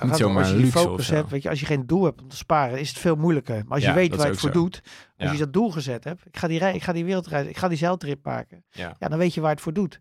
het 0.00 0.02
is 0.02 0.08
niet 0.08 0.16
zomaar 0.18 0.42
als 0.42 0.50
je 0.52 0.56
luxe 0.56 0.78
focus 0.78 1.08
hebt, 1.08 1.30
weet 1.30 1.42
je, 1.42 1.48
als 1.48 1.60
je 1.60 1.66
geen 1.66 1.86
doel 1.86 2.04
hebt 2.04 2.22
om 2.22 2.28
te 2.28 2.36
sparen, 2.36 2.80
is 2.80 2.88
het 2.88 2.98
veel 2.98 3.16
moeilijker. 3.16 3.54
Maar 3.64 3.72
als 3.74 3.82
Ja, 3.82 3.88
je 3.88 3.94
weet 3.94 4.10
waar 4.16 4.26
je 4.26 4.30
het 4.32 4.40
voor 4.40 4.52
zo. 4.52 4.60
doet, 4.60 4.80
als 5.16 5.26
Ja. 5.28 5.32
je 5.32 5.38
dat 5.38 5.52
doel 5.52 5.70
gezet 5.70 6.04
hebt, 6.04 6.26
ik 6.26 6.36
ga 6.36 6.48
die, 6.48 6.58
rij, 6.58 6.74
ik 6.74 6.82
ga 6.82 6.92
die 6.92 7.04
wereldreis, 7.04 7.46
ik 7.46 7.56
ga 7.56 7.68
die 7.68 7.78
zeiltrip 7.78 8.24
maken, 8.24 8.64
Ja. 8.70 8.96
ja, 8.98 9.08
dan 9.08 9.18
weet 9.18 9.34
je 9.34 9.40
waar 9.40 9.50
het 9.50 9.60
voor 9.60 9.72
doet. 9.72 10.00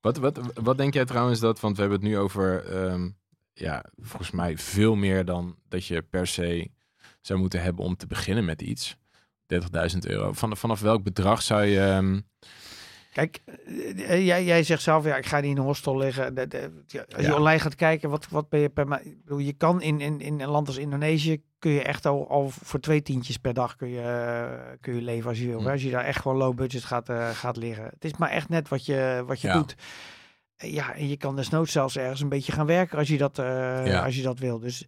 Wat, 0.00 0.16
wat, 0.16 0.40
wat 0.54 0.76
denk 0.76 0.94
jij 0.94 1.04
trouwens 1.04 1.40
dat, 1.40 1.60
want 1.60 1.74
we 1.76 1.80
hebben 1.82 2.00
het 2.00 2.08
nu 2.08 2.18
over, 2.18 2.64
ehm, 2.64 3.10
ja, 3.52 3.84
volgens 3.96 4.30
mij 4.30 4.58
veel 4.58 4.94
meer 4.94 5.24
dan 5.24 5.56
dat 5.68 5.86
je 5.86 6.02
per 6.02 6.26
se 6.26 6.70
zou 7.20 7.38
moeten 7.38 7.62
hebben 7.62 7.84
om 7.84 7.96
te 7.96 8.06
beginnen 8.06 8.44
met 8.44 8.62
iets. 8.62 8.96
30.000 9.46 9.98
euro. 10.06 10.32
Van, 10.32 10.56
vanaf 10.56 10.80
welk 10.80 11.02
bedrag 11.02 11.42
zou 11.42 11.64
je... 11.64 11.80
ehm, 11.80 12.20
Kijk, 13.12 13.40
eh, 13.46 14.10
eh, 14.10 14.26
jij, 14.26 14.44
jij 14.44 14.62
zegt 14.62 14.82
zelf, 14.82 15.04
ja, 15.04 15.16
ik 15.16 15.26
ga 15.26 15.40
niet 15.40 15.50
in 15.50 15.56
een 15.56 15.62
hostel 15.64 15.96
liggen. 15.98 16.34
De- 16.34 16.48
de- 16.48 16.82
ja, 16.86 17.04
als 17.16 17.24
je 17.24 17.30
Ja. 17.30 17.36
online 17.36 17.58
gaat 17.58 17.74
kijken, 17.74 18.10
wat, 18.10 18.28
wat 18.28 18.48
ben 18.48 18.60
je 18.60 18.68
per 18.68 18.86
maand? 18.88 19.02
Je 19.38 19.52
kan 19.52 19.82
in, 19.82 20.00
in, 20.00 20.20
in 20.20 20.40
een 20.40 20.48
land 20.48 20.66
als 20.66 20.76
Indonesië, 20.76 21.42
kun 21.58 21.70
je 21.70 21.82
echt 21.82 22.06
al, 22.06 22.28
al 22.28 22.50
voor 22.50 22.80
twee 22.80 23.02
tientjes 23.02 23.36
per 23.36 23.54
dag 23.54 23.76
kun 23.76 23.88
je, 23.88 24.00
eh, 24.00 24.76
kun 24.80 24.94
je 24.94 25.02
leven 25.02 25.28
als 25.28 25.38
je 25.38 25.46
wil. 25.46 25.60
Hm. 25.60 25.68
Als 25.68 25.82
je 25.82 25.90
daar 25.90 26.04
echt 26.04 26.20
gewoon 26.20 26.36
low 26.36 26.54
budget 26.56 26.84
gaat, 26.84 27.08
eh, 27.08 27.30
gaat 27.30 27.56
liggen. 27.56 27.84
Het 27.84 28.04
is 28.04 28.16
maar 28.16 28.30
echt 28.30 28.48
net 28.48 28.68
wat 28.68 28.86
je, 28.86 29.22
wat 29.26 29.40
je 29.40 29.48
Ja. 29.48 29.54
doet. 29.54 29.74
Eh, 30.56 30.72
Ja, 30.72 30.94
en 30.94 31.08
je 31.08 31.16
kan 31.16 31.36
desnoods 31.36 31.72
zelfs 31.72 31.96
ergens 31.96 32.20
een 32.20 32.28
beetje 32.28 32.52
gaan 32.52 32.66
werken 32.66 32.98
als 32.98 33.08
je 33.08 33.16
dat, 33.18 33.38
eh, 33.38 34.04
als 34.04 34.16
je 34.16 34.22
dat 34.22 34.38
wil. 34.38 34.58
Dus 34.58 34.86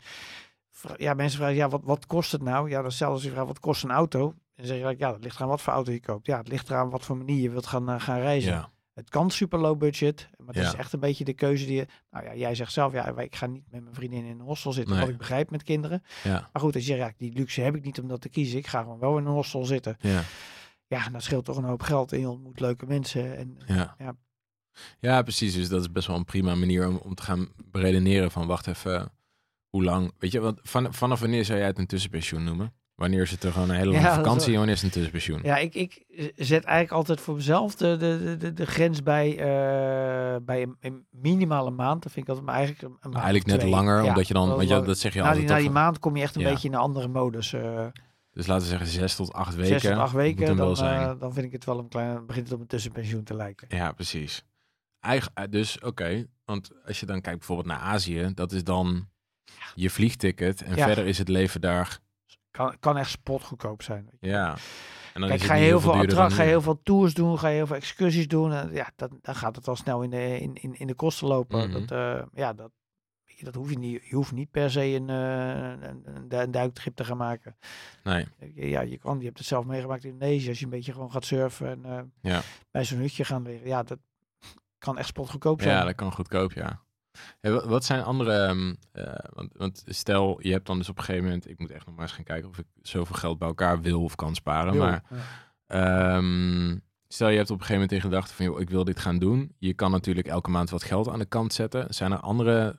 ja, 0.96 1.14
mensen 1.14 1.38
vragen, 1.38 1.56
ja, 1.56 1.68
wat, 1.68 1.80
wat 1.84 2.06
kost 2.06 2.32
het 2.32 2.42
nou? 2.42 2.70
Ja, 2.70 2.82
dan 2.82 2.92
stellen 2.92 3.18
ze 3.18 3.26
je 3.26 3.32
vraag, 3.32 3.46
wat 3.46 3.60
kost 3.60 3.84
een 3.84 3.90
auto? 3.90 4.34
En 4.54 4.66
zeg 4.66 4.76
je, 4.78 4.94
ja, 4.98 5.10
dat 5.10 5.22
ligt 5.22 5.36
eraan 5.36 5.48
wat 5.48 5.60
voor 5.60 5.72
auto 5.72 5.92
je 5.92 6.00
koopt. 6.00 6.26
Ja, 6.26 6.38
het 6.38 6.48
ligt 6.48 6.68
eraan 6.70 6.90
wat 6.90 7.04
voor 7.04 7.16
manier 7.16 7.40
je 7.42 7.50
wilt 7.50 7.66
gaan, 7.66 7.88
eh, 7.88 8.00
gaan 8.00 8.18
reizen. 8.20 8.52
ja, 8.52 8.72
Het 8.94 9.10
kan 9.10 9.30
super 9.30 9.58
low 9.58 9.78
budget, 9.78 10.28
maar 10.36 10.46
het 10.54 10.56
Ja. 10.56 10.62
is 10.70 10.74
echt 10.74 10.92
een 10.92 11.00
beetje 11.00 11.24
de 11.24 11.32
keuze 11.34 11.66
die 11.66 11.74
je... 11.76 11.86
Nou 12.10 12.24
ja, 12.24 12.34
jij 12.34 12.54
zegt 12.54 12.72
zelf, 12.72 12.92
ja, 12.92 13.18
ik 13.18 13.36
ga 13.36 13.46
niet 13.46 13.64
met 13.70 13.82
mijn 13.82 13.94
vriendin 13.94 14.24
in 14.24 14.30
een 14.40 14.46
hostel 14.46 14.72
zitten, 14.72 14.92
Nee. 14.94 15.02
wat 15.04 15.12
ik 15.12 15.18
begrijp 15.18 15.50
met 15.50 15.62
kinderen. 15.62 16.02
ja, 16.22 16.48
Maar 16.52 16.62
goed, 16.62 16.74
als 16.74 16.86
je 16.86 16.94
zegt, 16.96 17.08
ja, 17.08 17.14
die 17.16 17.32
luxe 17.32 17.60
heb 17.60 17.74
ik 17.76 17.84
niet 17.84 18.00
om 18.00 18.08
dat 18.08 18.20
te 18.20 18.28
kiezen. 18.28 18.58
Ik 18.58 18.66
ga 18.66 18.80
gewoon 18.82 18.98
wel 18.98 19.18
in 19.18 19.24
een 19.26 19.32
hostel 19.32 19.64
zitten. 19.64 19.96
ja. 20.00 20.22
Ja, 20.86 21.08
dat 21.08 21.22
scheelt 21.22 21.44
toch 21.44 21.56
een 21.56 21.64
hoop 21.64 21.82
geld 21.82 22.12
en 22.12 22.20
je 22.20 22.28
ontmoet 22.28 22.60
leuke 22.60 22.86
mensen. 22.86 23.36
En 23.36 23.58
Ja. 23.66 23.94
Ja. 23.98 24.16
ja, 25.00 25.22
precies. 25.22 25.54
Dus 25.54 25.68
dat 25.68 25.80
is 25.80 25.92
best 25.92 26.06
wel 26.06 26.16
een 26.16 26.24
prima 26.24 26.54
manier 26.54 26.88
om, 26.88 26.96
om 26.96 27.14
te 27.14 27.22
gaan 27.22 27.48
beredeneren 27.64 28.30
van 28.30 28.46
wacht 28.46 28.66
even, 28.66 29.12
hoe 29.74 29.84
lang, 29.84 30.12
weet 30.18 30.32
je, 30.32 30.40
want 30.40 30.60
van, 30.62 30.94
vanaf 30.94 31.20
wanneer 31.20 31.44
zou 31.44 31.58
jij 31.58 31.66
het 31.66 31.78
een 31.78 31.86
tussenpensioen 31.86 32.44
noemen? 32.44 32.72
Wanneer 32.94 33.22
is 33.22 33.30
het 33.30 33.42
er 33.42 33.52
gewoon 33.52 33.68
een 33.70 33.76
hele 33.76 33.92
Ja, 33.92 34.02
lange 34.02 34.14
vakantie 34.14 34.50
en 34.52 34.56
wanneer 34.56 34.74
is 34.74 34.82
het 34.82 34.84
een 34.94 34.94
tussenpensioen? 34.94 35.40
ja, 35.42 35.56
ik, 35.56 35.74
ik 35.74 36.04
zet 36.36 36.64
eigenlijk 36.64 36.90
altijd 36.92 37.20
voor 37.20 37.34
mezelf 37.34 37.74
de, 37.74 37.96
de, 37.96 38.36
de- 38.38 38.52
de, 38.52 38.66
grens 38.66 39.02
bij, 39.02 39.30
eh, 39.38 40.36
bij 40.42 40.62
een, 40.62 40.76
een 40.80 41.06
minimale 41.10 41.70
maand. 41.70 42.02
Dat 42.02 42.12
vind 42.12 42.24
ik 42.24 42.28
altijd 42.30 42.46
maar 42.46 42.56
eigenlijk 42.56 42.84
een, 42.84 42.98
maand 43.02 43.14
Eigenlijk 43.14 43.46
net 43.46 43.58
twee. 43.58 43.70
langer, 43.70 44.02
Ja, 44.02 44.08
omdat 44.08 44.28
je 44.28 44.34
dan, 44.34 44.48
want 44.48 44.68
lang. 44.68 44.86
dat 44.86 44.98
zeg 44.98 45.12
je 45.14 45.18
na 45.18 45.24
die, 45.24 45.30
altijd 45.32 45.48
na 45.48 45.54
toch 45.54 45.64
die 45.64 45.74
maand 45.74 45.98
kom 45.98 46.16
je 46.16 46.22
echt 46.22 46.34
een 46.36 46.42
Ja. 46.42 46.50
beetje 46.50 46.68
in 46.68 46.74
een 46.74 46.80
andere 46.80 47.08
modus. 47.08 47.52
eh 47.52 47.86
Dus 48.32 48.46
laten 48.46 48.62
we 48.64 48.68
zeggen 48.70 48.86
zes 48.88 49.16
tot 49.16 49.32
acht 49.32 49.54
weken. 49.54 49.80
zes 49.80 49.90
tot 49.90 50.00
acht 50.00 50.12
weken, 50.14 50.56
wel 50.56 50.66
dan, 50.66 50.76
zijn. 50.76 51.00
eh, 51.08 51.20
dan 51.20 51.32
vind 51.32 51.46
ik 51.46 51.52
het 51.52 51.64
wel 51.64 51.78
een 51.78 51.88
klein, 51.88 52.26
begint 52.26 52.44
het 52.46 52.54
op 52.54 52.60
een 52.60 52.66
tussenpensioen 52.66 53.24
te 53.24 53.34
lijken. 53.34 53.66
Ja, 53.76 53.92
precies. 53.92 54.44
Eigen, 55.00 55.32
dus 55.50 55.78
oké, 55.80 56.26
want 56.44 56.70
als 56.86 57.00
je 57.00 57.06
dan 57.06 57.20
kijkt 57.20 57.38
bijvoorbeeld 57.38 57.68
naar 57.68 57.78
Azië, 57.78 58.30
dat 58.34 58.52
is 58.52 58.64
dan 58.64 59.08
je 59.74 59.90
vliegticket 59.90 60.62
en 60.62 60.76
Ja. 60.76 60.86
verder 60.86 61.06
is 61.06 61.18
het 61.18 61.28
leven 61.28 61.60
daar. 61.60 61.98
Kan, 62.50 62.76
kan 62.80 62.96
echt 62.96 63.10
spotgoedkoop 63.10 63.82
zijn. 63.82 64.08
Ja. 64.20 64.56
En 65.14 65.20
dan 65.20 65.28
Kijk, 65.30 65.42
ga 65.42 65.54
je 65.54 65.64
heel 65.64 65.80
veel 65.80 65.94
attract, 65.94 66.32
ga 66.32 66.42
je 66.42 66.48
heel 66.48 66.62
veel 66.62 66.80
tours 66.82 67.14
doen, 67.14 67.38
ga 67.38 67.48
je 67.48 67.54
heel 67.56 67.66
veel 67.66 67.76
excursies 67.76 68.28
doen. 68.28 68.52
En 68.52 68.72
ja, 68.72 68.90
dan, 68.96 69.18
dan 69.22 69.34
gaat 69.34 69.56
het 69.56 69.68
al 69.68 69.76
snel 69.76 70.02
in 70.02 70.10
de, 70.10 70.38
in, 70.40 70.54
in, 70.54 70.74
in 70.78 70.86
de 70.86 70.94
kosten 70.94 71.26
lopen. 71.28 71.70
Mhm. 71.70 71.72
Dat, 71.86 71.90
eh, 71.90 72.22
ja, 72.34 72.52
dat, 72.52 72.70
dat 73.40 73.54
hoef 73.54 73.70
je 73.70 73.78
niet. 73.78 74.04
Je 74.04 74.14
hoeft 74.14 74.32
niet 74.32 74.50
per 74.50 74.70
se 74.70 74.80
een, 74.84 75.08
eh, 75.10 75.88
een, 75.88 76.02
een, 76.14 76.40
een 76.40 76.50
duiktrip 76.50 76.94
te 76.96 77.04
gaan 77.04 77.16
maken. 77.16 77.56
Nee, 78.04 78.26
Ja, 78.54 78.80
je 78.80 78.98
kan. 78.98 79.18
Je 79.18 79.24
hebt 79.24 79.38
het 79.38 79.46
zelf 79.46 79.64
meegemaakt 79.64 80.04
in 80.04 80.10
Indonesië. 80.10 80.48
Als 80.48 80.58
je 80.58 80.64
een 80.64 80.70
beetje 80.70 80.92
gewoon 80.92 81.10
gaat 81.10 81.24
surfen 81.24 81.68
en 81.68 81.84
eh, 81.84 82.32
Ja. 82.32 82.40
bij 82.70 82.84
zo'n 82.84 82.98
hutje 82.98 83.24
gaan 83.24 83.42
liggen. 83.42 83.68
Ja, 83.68 83.82
dat 83.82 83.98
kan 84.78 84.98
echt 84.98 85.08
spotgoedkoop 85.08 85.62
zijn. 85.62 85.74
ja, 85.76 85.84
dat 85.84 85.94
kan 85.94 86.12
goedkoop, 86.12 86.52
ja. 86.52 86.82
Hey, 87.40 87.52
wat 87.52 87.84
zijn 87.84 88.02
andere, 88.02 88.32
ehm, 88.32 88.74
eh, 88.92 89.14
want, 89.32 89.52
want 89.56 89.84
stel 89.86 90.38
je 90.42 90.52
hebt 90.52 90.66
dan 90.66 90.78
dus 90.78 90.88
op 90.88 90.98
een 90.98 91.04
gegeven 91.04 91.24
moment, 91.24 91.50
ik 91.50 91.58
moet 91.58 91.70
echt 91.70 91.86
nog 91.86 91.94
maar 91.94 92.04
eens 92.04 92.14
gaan 92.14 92.24
kijken 92.24 92.48
of 92.48 92.58
ik 92.58 92.66
zoveel 92.82 93.16
geld 93.16 93.38
bij 93.38 93.48
elkaar 93.48 93.80
wil 93.80 94.02
of 94.02 94.14
kan 94.14 94.34
sparen, 94.34 94.72
Wil. 94.72 94.82
maar 94.82 95.04
Ja. 95.08 96.16
Ehm, 96.16 96.76
stel 97.08 97.28
je 97.28 97.36
hebt 97.36 97.50
op 97.50 97.60
een 97.60 97.64
gegeven 97.64 97.82
moment 97.82 97.92
in 97.92 98.10
gedachten 98.10 98.36
van, 98.36 98.44
joh, 98.44 98.60
ik 98.60 98.70
wil 98.70 98.84
dit 98.84 99.00
gaan 99.00 99.18
doen. 99.18 99.54
Je 99.58 99.74
kan 99.74 99.90
natuurlijk 99.90 100.26
elke 100.26 100.50
maand 100.50 100.70
wat 100.70 100.82
geld 100.82 101.08
aan 101.08 101.18
de 101.18 101.24
kant 101.24 101.52
zetten. 101.52 101.94
Zijn 101.94 102.12
er 102.12 102.18
andere 102.20 102.76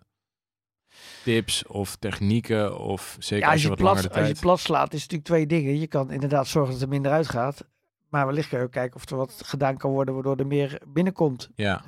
tips 1.23 1.67
of 1.67 1.95
technieken 1.95 2.77
of 2.79 3.17
zeker 3.19 3.45
Ja, 3.45 3.51
als 3.51 3.61
je 3.61 3.67
wat 3.67 3.77
plat, 3.77 3.97
de 3.97 4.09
als 4.09 4.17
je 4.17 4.23
tijd... 4.23 4.39
plat 4.39 4.59
slaat, 4.59 4.93
is 4.93 5.01
natuurlijk 5.01 5.29
twee 5.29 5.47
dingen. 5.47 5.79
Je 5.79 5.87
kan 5.87 6.11
inderdaad 6.11 6.47
zorgen 6.47 6.73
dat 6.73 6.81
er 6.81 6.87
minder 6.87 7.11
uitgaat. 7.11 7.65
Maar 8.09 8.25
wellicht 8.25 8.49
kun 8.49 8.57
je 8.57 8.63
ook 8.63 8.71
kijken 8.71 8.95
of 8.95 9.09
er 9.09 9.17
wat 9.17 9.41
gedaan 9.45 9.77
kan 9.77 9.91
worden 9.91 10.13
waardoor 10.13 10.35
er 10.37 10.47
meer 10.47 10.81
binnenkomt. 10.87 11.49
Ja, 11.55 11.83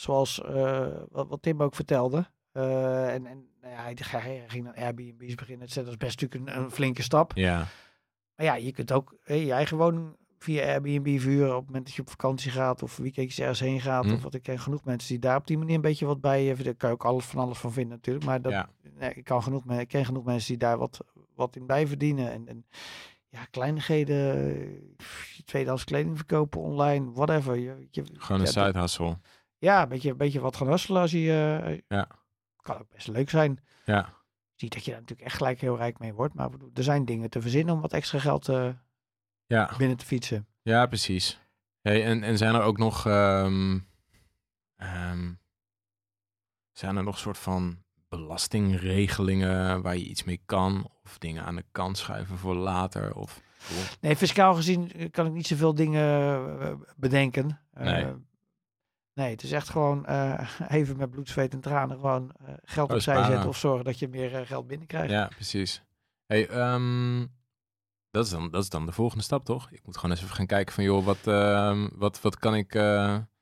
Zoals 0.00 0.42
eh, 0.42 0.86
wat, 1.10 1.28
wat 1.28 1.42
Tim 1.42 1.62
ook 1.62 1.74
vertelde. 1.74 2.26
Eh, 2.52 3.14
en 3.14 3.26
en 3.26 3.48
nou 3.60 3.74
ja, 3.74 3.82
hij, 4.18 4.44
ging 4.46 4.64
dan 4.64 4.74
Airbnb's 4.74 5.34
beginnen. 5.34 5.68
Dat 5.74 5.86
is 5.86 5.96
best 5.96 6.20
natuurlijk 6.20 6.50
een, 6.50 6.62
een 6.62 6.70
flinke 6.70 7.02
stap. 7.02 7.32
ja, 7.34 7.66
Maar 8.36 8.46
ja, 8.46 8.54
je 8.54 8.72
kunt 8.72 8.92
ook 8.92 9.14
hè, 9.22 9.34
je 9.34 9.52
eigen 9.52 9.76
woning 9.76 10.16
via 10.38 10.66
Airbnb 10.66 11.18
vuren 11.20 11.50
op 11.50 11.56
het 11.56 11.66
moment 11.66 11.84
dat 11.84 11.94
je 11.94 12.00
op 12.00 12.10
vakantie 12.10 12.50
gaat 12.50 12.82
of 12.82 12.96
weekendjes 12.96 13.38
ergens 13.38 13.60
heen 13.60 13.80
gaat. 13.80 14.04
Hm. 14.04 14.12
Of 14.12 14.22
wat 14.22 14.34
ik 14.34 14.42
ken 14.42 14.58
genoeg 14.58 14.84
mensen 14.84 15.08
die 15.08 15.18
daar 15.18 15.36
op 15.36 15.46
die 15.46 15.58
manier 15.58 15.74
een 15.74 15.80
beetje 15.80 16.06
wat 16.06 16.20
bij 16.20 16.44
hebben. 16.44 16.64
Daar 16.64 16.74
kan 16.74 16.88
je 16.88 16.94
ook 16.94 17.04
alles 17.04 17.24
van 17.24 17.40
alles 17.40 17.58
van 17.58 17.72
vinden 17.72 17.96
natuurlijk. 17.96 18.26
Maar 18.26 18.42
dat, 18.42 18.52
ja. 18.52 18.68
nee, 18.98 19.12
ik, 19.14 19.24
kan 19.24 19.42
genoeg, 19.42 19.64
ik 19.64 19.88
ken 19.88 20.04
genoeg 20.04 20.24
mensen 20.24 20.48
die 20.48 20.58
daar 20.58 20.78
wat, 20.78 21.00
wat 21.34 21.56
in 21.56 21.66
bij 21.66 21.86
verdienen. 21.86 22.32
En, 22.32 22.48
en 22.48 22.66
ja, 23.28 23.44
kleinigheden, 23.50 24.54
eh, 24.56 25.04
tweedehands 25.44 25.84
kleding 25.84 26.16
verkopen 26.16 26.60
online, 26.60 27.12
whatever. 27.12 27.58
Je, 27.58 27.86
je, 27.90 28.04
Gewoon 28.14 28.40
een 28.40 28.52
ja, 28.52 28.66
side 28.66 28.78
hustle. 28.80 29.18
Ja, 29.60 29.82
een 29.82 29.88
beetje, 29.88 30.10
een 30.10 30.16
beetje 30.16 30.40
wat 30.40 30.56
gaan 30.56 30.68
hustelen 30.68 31.00
als 31.00 31.10
je... 31.10 31.60
eh, 31.64 31.78
Ja. 31.88 32.08
Kan 32.56 32.78
ook 32.78 32.88
best 32.92 33.08
leuk 33.08 33.30
zijn. 33.30 33.60
Ja, 33.84 34.14
Niet 34.56 34.72
dat 34.72 34.84
je 34.84 34.90
daar 34.90 35.00
natuurlijk 35.00 35.28
echt 35.28 35.36
gelijk 35.36 35.60
heel 35.60 35.76
rijk 35.76 35.98
mee 35.98 36.12
wordt. 36.14 36.34
Maar 36.34 36.48
er 36.74 36.82
zijn 36.82 37.04
dingen 37.04 37.30
te 37.30 37.40
verzinnen 37.40 37.74
om 37.74 37.80
wat 37.80 37.92
extra 37.92 38.18
geld 38.18 38.48
eh, 38.48 38.68
ja. 39.46 39.70
binnen 39.78 39.96
te 39.96 40.04
fietsen. 40.06 40.46
Ja, 40.62 40.86
precies. 40.86 41.40
Hey, 41.80 42.04
en, 42.04 42.22
en 42.22 42.38
zijn 42.38 42.54
er 42.54 42.62
ook 42.62 42.78
nog, 42.78 43.06
ehm, 43.06 43.78
zijn 46.72 46.96
er 46.96 47.02
nog 47.02 47.18
soort 47.18 47.38
van 47.38 47.82
belastingregelingen 48.08 49.82
waar 49.82 49.96
je 49.96 50.04
iets 50.04 50.24
mee 50.24 50.42
kan? 50.46 50.90
Of 51.04 51.18
dingen 51.18 51.44
aan 51.44 51.56
de 51.56 51.64
kant 51.72 51.98
schuiven 51.98 52.38
voor 52.38 52.54
later? 52.54 53.14
Of, 53.14 53.40
Nee, 54.00 54.16
fiscaal 54.16 54.54
gezien 54.54 55.10
kan 55.10 55.26
ik 55.26 55.32
niet 55.32 55.46
zoveel 55.46 55.74
dingen 55.74 56.02
eh, 56.60 56.74
bedenken. 56.96 57.60
Nee. 57.74 58.06
Nee, 59.20 59.30
het 59.30 59.42
is 59.42 59.52
echt 59.52 59.68
gewoon 59.68 60.06
eh, 60.06 60.50
even 60.68 60.96
met 60.96 61.10
bloed, 61.10 61.28
zweet 61.28 61.52
en 61.52 61.60
tranen 61.60 61.96
gewoon 61.96 62.30
eh, 62.46 62.54
geld 62.64 62.88
Oh, 62.90 62.94
opzij 62.96 63.24
zetten 63.24 63.48
of 63.48 63.56
zorgen 63.56 63.84
dat 63.84 63.98
je 63.98 64.08
meer 64.08 64.34
eh, 64.34 64.46
geld 64.46 64.66
binnenkrijgt. 64.66 65.10
ja, 65.10 65.26
precies. 65.26 65.82
Hey, 66.26 66.48
ehm, 66.48 67.26
dat, 68.10 68.24
is 68.24 68.30
dan, 68.30 68.50
dat 68.50 68.62
is 68.62 68.68
dan 68.68 68.86
de 68.86 68.92
volgende 68.92 69.24
stap, 69.24 69.44
toch? 69.44 69.70
Ik 69.70 69.80
moet 69.86 69.96
gewoon 69.96 70.10
eens 70.10 70.22
even 70.22 70.34
gaan 70.34 70.46
kijken 70.46 70.74
van, 70.74 70.84
joh, 70.84 71.04
wat, 71.04 71.26
ehm, 71.26 71.88
wat, 71.94 72.20
wat 72.20 72.38
kan 72.38 72.54
ik... 72.54 72.72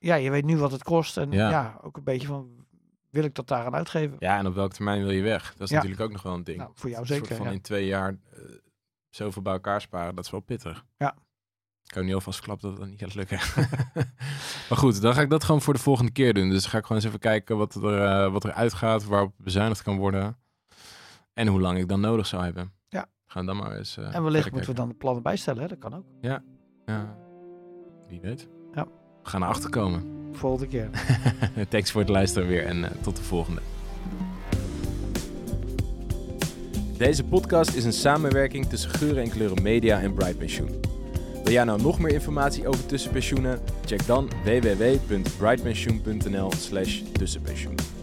Ja, 0.01 0.15
je 0.15 0.31
weet 0.31 0.45
nu 0.45 0.57
wat 0.57 0.73
het 0.73 0.83
kost 0.83 1.17
en 1.17 1.31
Ja. 1.33 1.51
ja, 1.51 1.79
ook 1.83 1.97
een 1.97 2.05
beetje 2.05 2.27
van 2.27 2.67
wil 3.11 3.25
ik 3.25 3.35
dat 3.35 3.49
daaraan 3.49 3.75
uitgeven? 3.75 4.17
ja, 4.19 4.39
en 4.39 4.47
op 4.47 4.55
welke 4.55 4.75
termijn 4.75 5.03
wil 5.03 5.11
je 5.11 5.23
weg? 5.23 5.53
Dat 5.53 5.61
is 5.61 5.69
Ja. 5.71 5.75
natuurlijk 5.75 6.03
ook 6.03 6.13
nog 6.13 6.23
wel 6.23 6.35
een 6.35 6.45
ding. 6.45 6.59
Nou, 6.59 6.71
voor 6.75 6.91
jou 6.91 7.07
zeker. 7.07 7.37
van 7.37 7.47
ja. 7.47 7.53
in 7.53 7.61
twee 7.61 7.87
jaar 7.87 8.17
zoveel 9.09 9.43
bij 9.43 9.53
elkaar 9.53 9.81
sparen, 9.81 10.15
dat 10.15 10.25
is 10.25 10.31
wel 10.31 10.41
pittig. 10.41 10.85
Ja. 10.97 11.17
Ik 11.89 11.95
kan 11.95 12.05
nu 12.05 12.15
alvast 12.15 12.37
verklappen 12.37 12.71
dat 12.71 12.79
het 12.81 12.91
niet 12.91 13.01
gaat 13.01 13.15
lukken. 13.15 13.39
maar 14.69 14.79
goed, 14.79 15.01
dan 15.03 15.15
ga 15.15 15.21
ik 15.21 15.31
dat 15.31 15.45
gewoon 15.45 15.63
voor 15.63 15.75
de 15.75 15.81
volgende 15.81 16.13
keer 16.13 16.35
doen. 16.35 16.49
Dus 16.51 16.67
ga 16.67 16.79
ik 16.79 16.83
gewoon 16.83 16.99
eens 16.99 17.07
even 17.07 17.19
kijken 17.21 17.57
wat 17.57 17.75
er, 17.75 18.05
eh, 18.05 18.33
wat 18.33 18.45
er 18.45 18.53
uitgaat, 18.53 19.05
waarop 19.05 19.33
bezuinigd 19.37 19.83
kan 19.83 19.97
worden. 19.97 20.37
En 21.35 21.47
hoe 21.47 21.61
lang 21.61 21.79
ik 21.79 21.89
dan 21.89 22.01
nodig 22.01 22.27
zou 22.27 22.45
hebben. 22.45 22.73
Ja. 22.89 23.07
Gaan 23.27 23.47
we 23.47 23.53
dan 23.53 23.57
maar 23.63 23.77
eens. 23.77 23.97
eh, 23.97 24.15
En 24.15 24.23
wellicht 24.23 24.51
moeten 24.53 24.71
we 24.71 24.77
dan 24.77 24.89
de 24.89 24.95
plannen 24.95 25.23
bijstellen, 25.23 25.63
hè? 25.63 25.69
dat 25.69 25.79
kan 25.79 25.95
ook. 25.95 26.05
kijken. 26.21 26.45
Ja, 26.87 27.17
wie 28.09 28.21
weet. 28.21 28.49
Ja. 28.75 28.85
We 29.23 29.29
gaan 29.31 29.43
erachter 29.43 29.71
komen. 29.71 30.29
Volgende 30.33 30.67
keer. 30.67 30.91
Thanks 31.71 31.91
voor 31.91 32.01
het 32.01 32.11
luisteren 32.11 32.49
weer 32.49 32.65
en 32.67 32.85
eh, 32.85 32.91
tot 33.03 33.17
de 33.17 33.23
volgende. 33.23 33.61
Deze 36.97 37.25
podcast 37.25 37.75
is 37.75 37.85
een 37.85 37.93
samenwerking 37.93 38.67
tussen 38.67 38.91
Geuren 38.91 39.23
en 39.23 39.31
Kleuren 39.31 39.63
Media 39.63 40.01
en 40.01 40.15
Bright 40.15 40.39
Pensioen. 40.39 40.81
Wil 41.49 41.57
jij 41.57 41.67
nou 41.67 41.83
nog 41.83 41.99
meer 41.99 42.13
informatie 42.13 42.69
over 42.69 42.87
tussenpensioenen? 42.87 43.61
Check 43.85 44.07
dan 44.07 44.31
www.brightpensioen.nl 44.45 46.53
slash 46.53 47.03
tussenpensioen. 47.13 47.98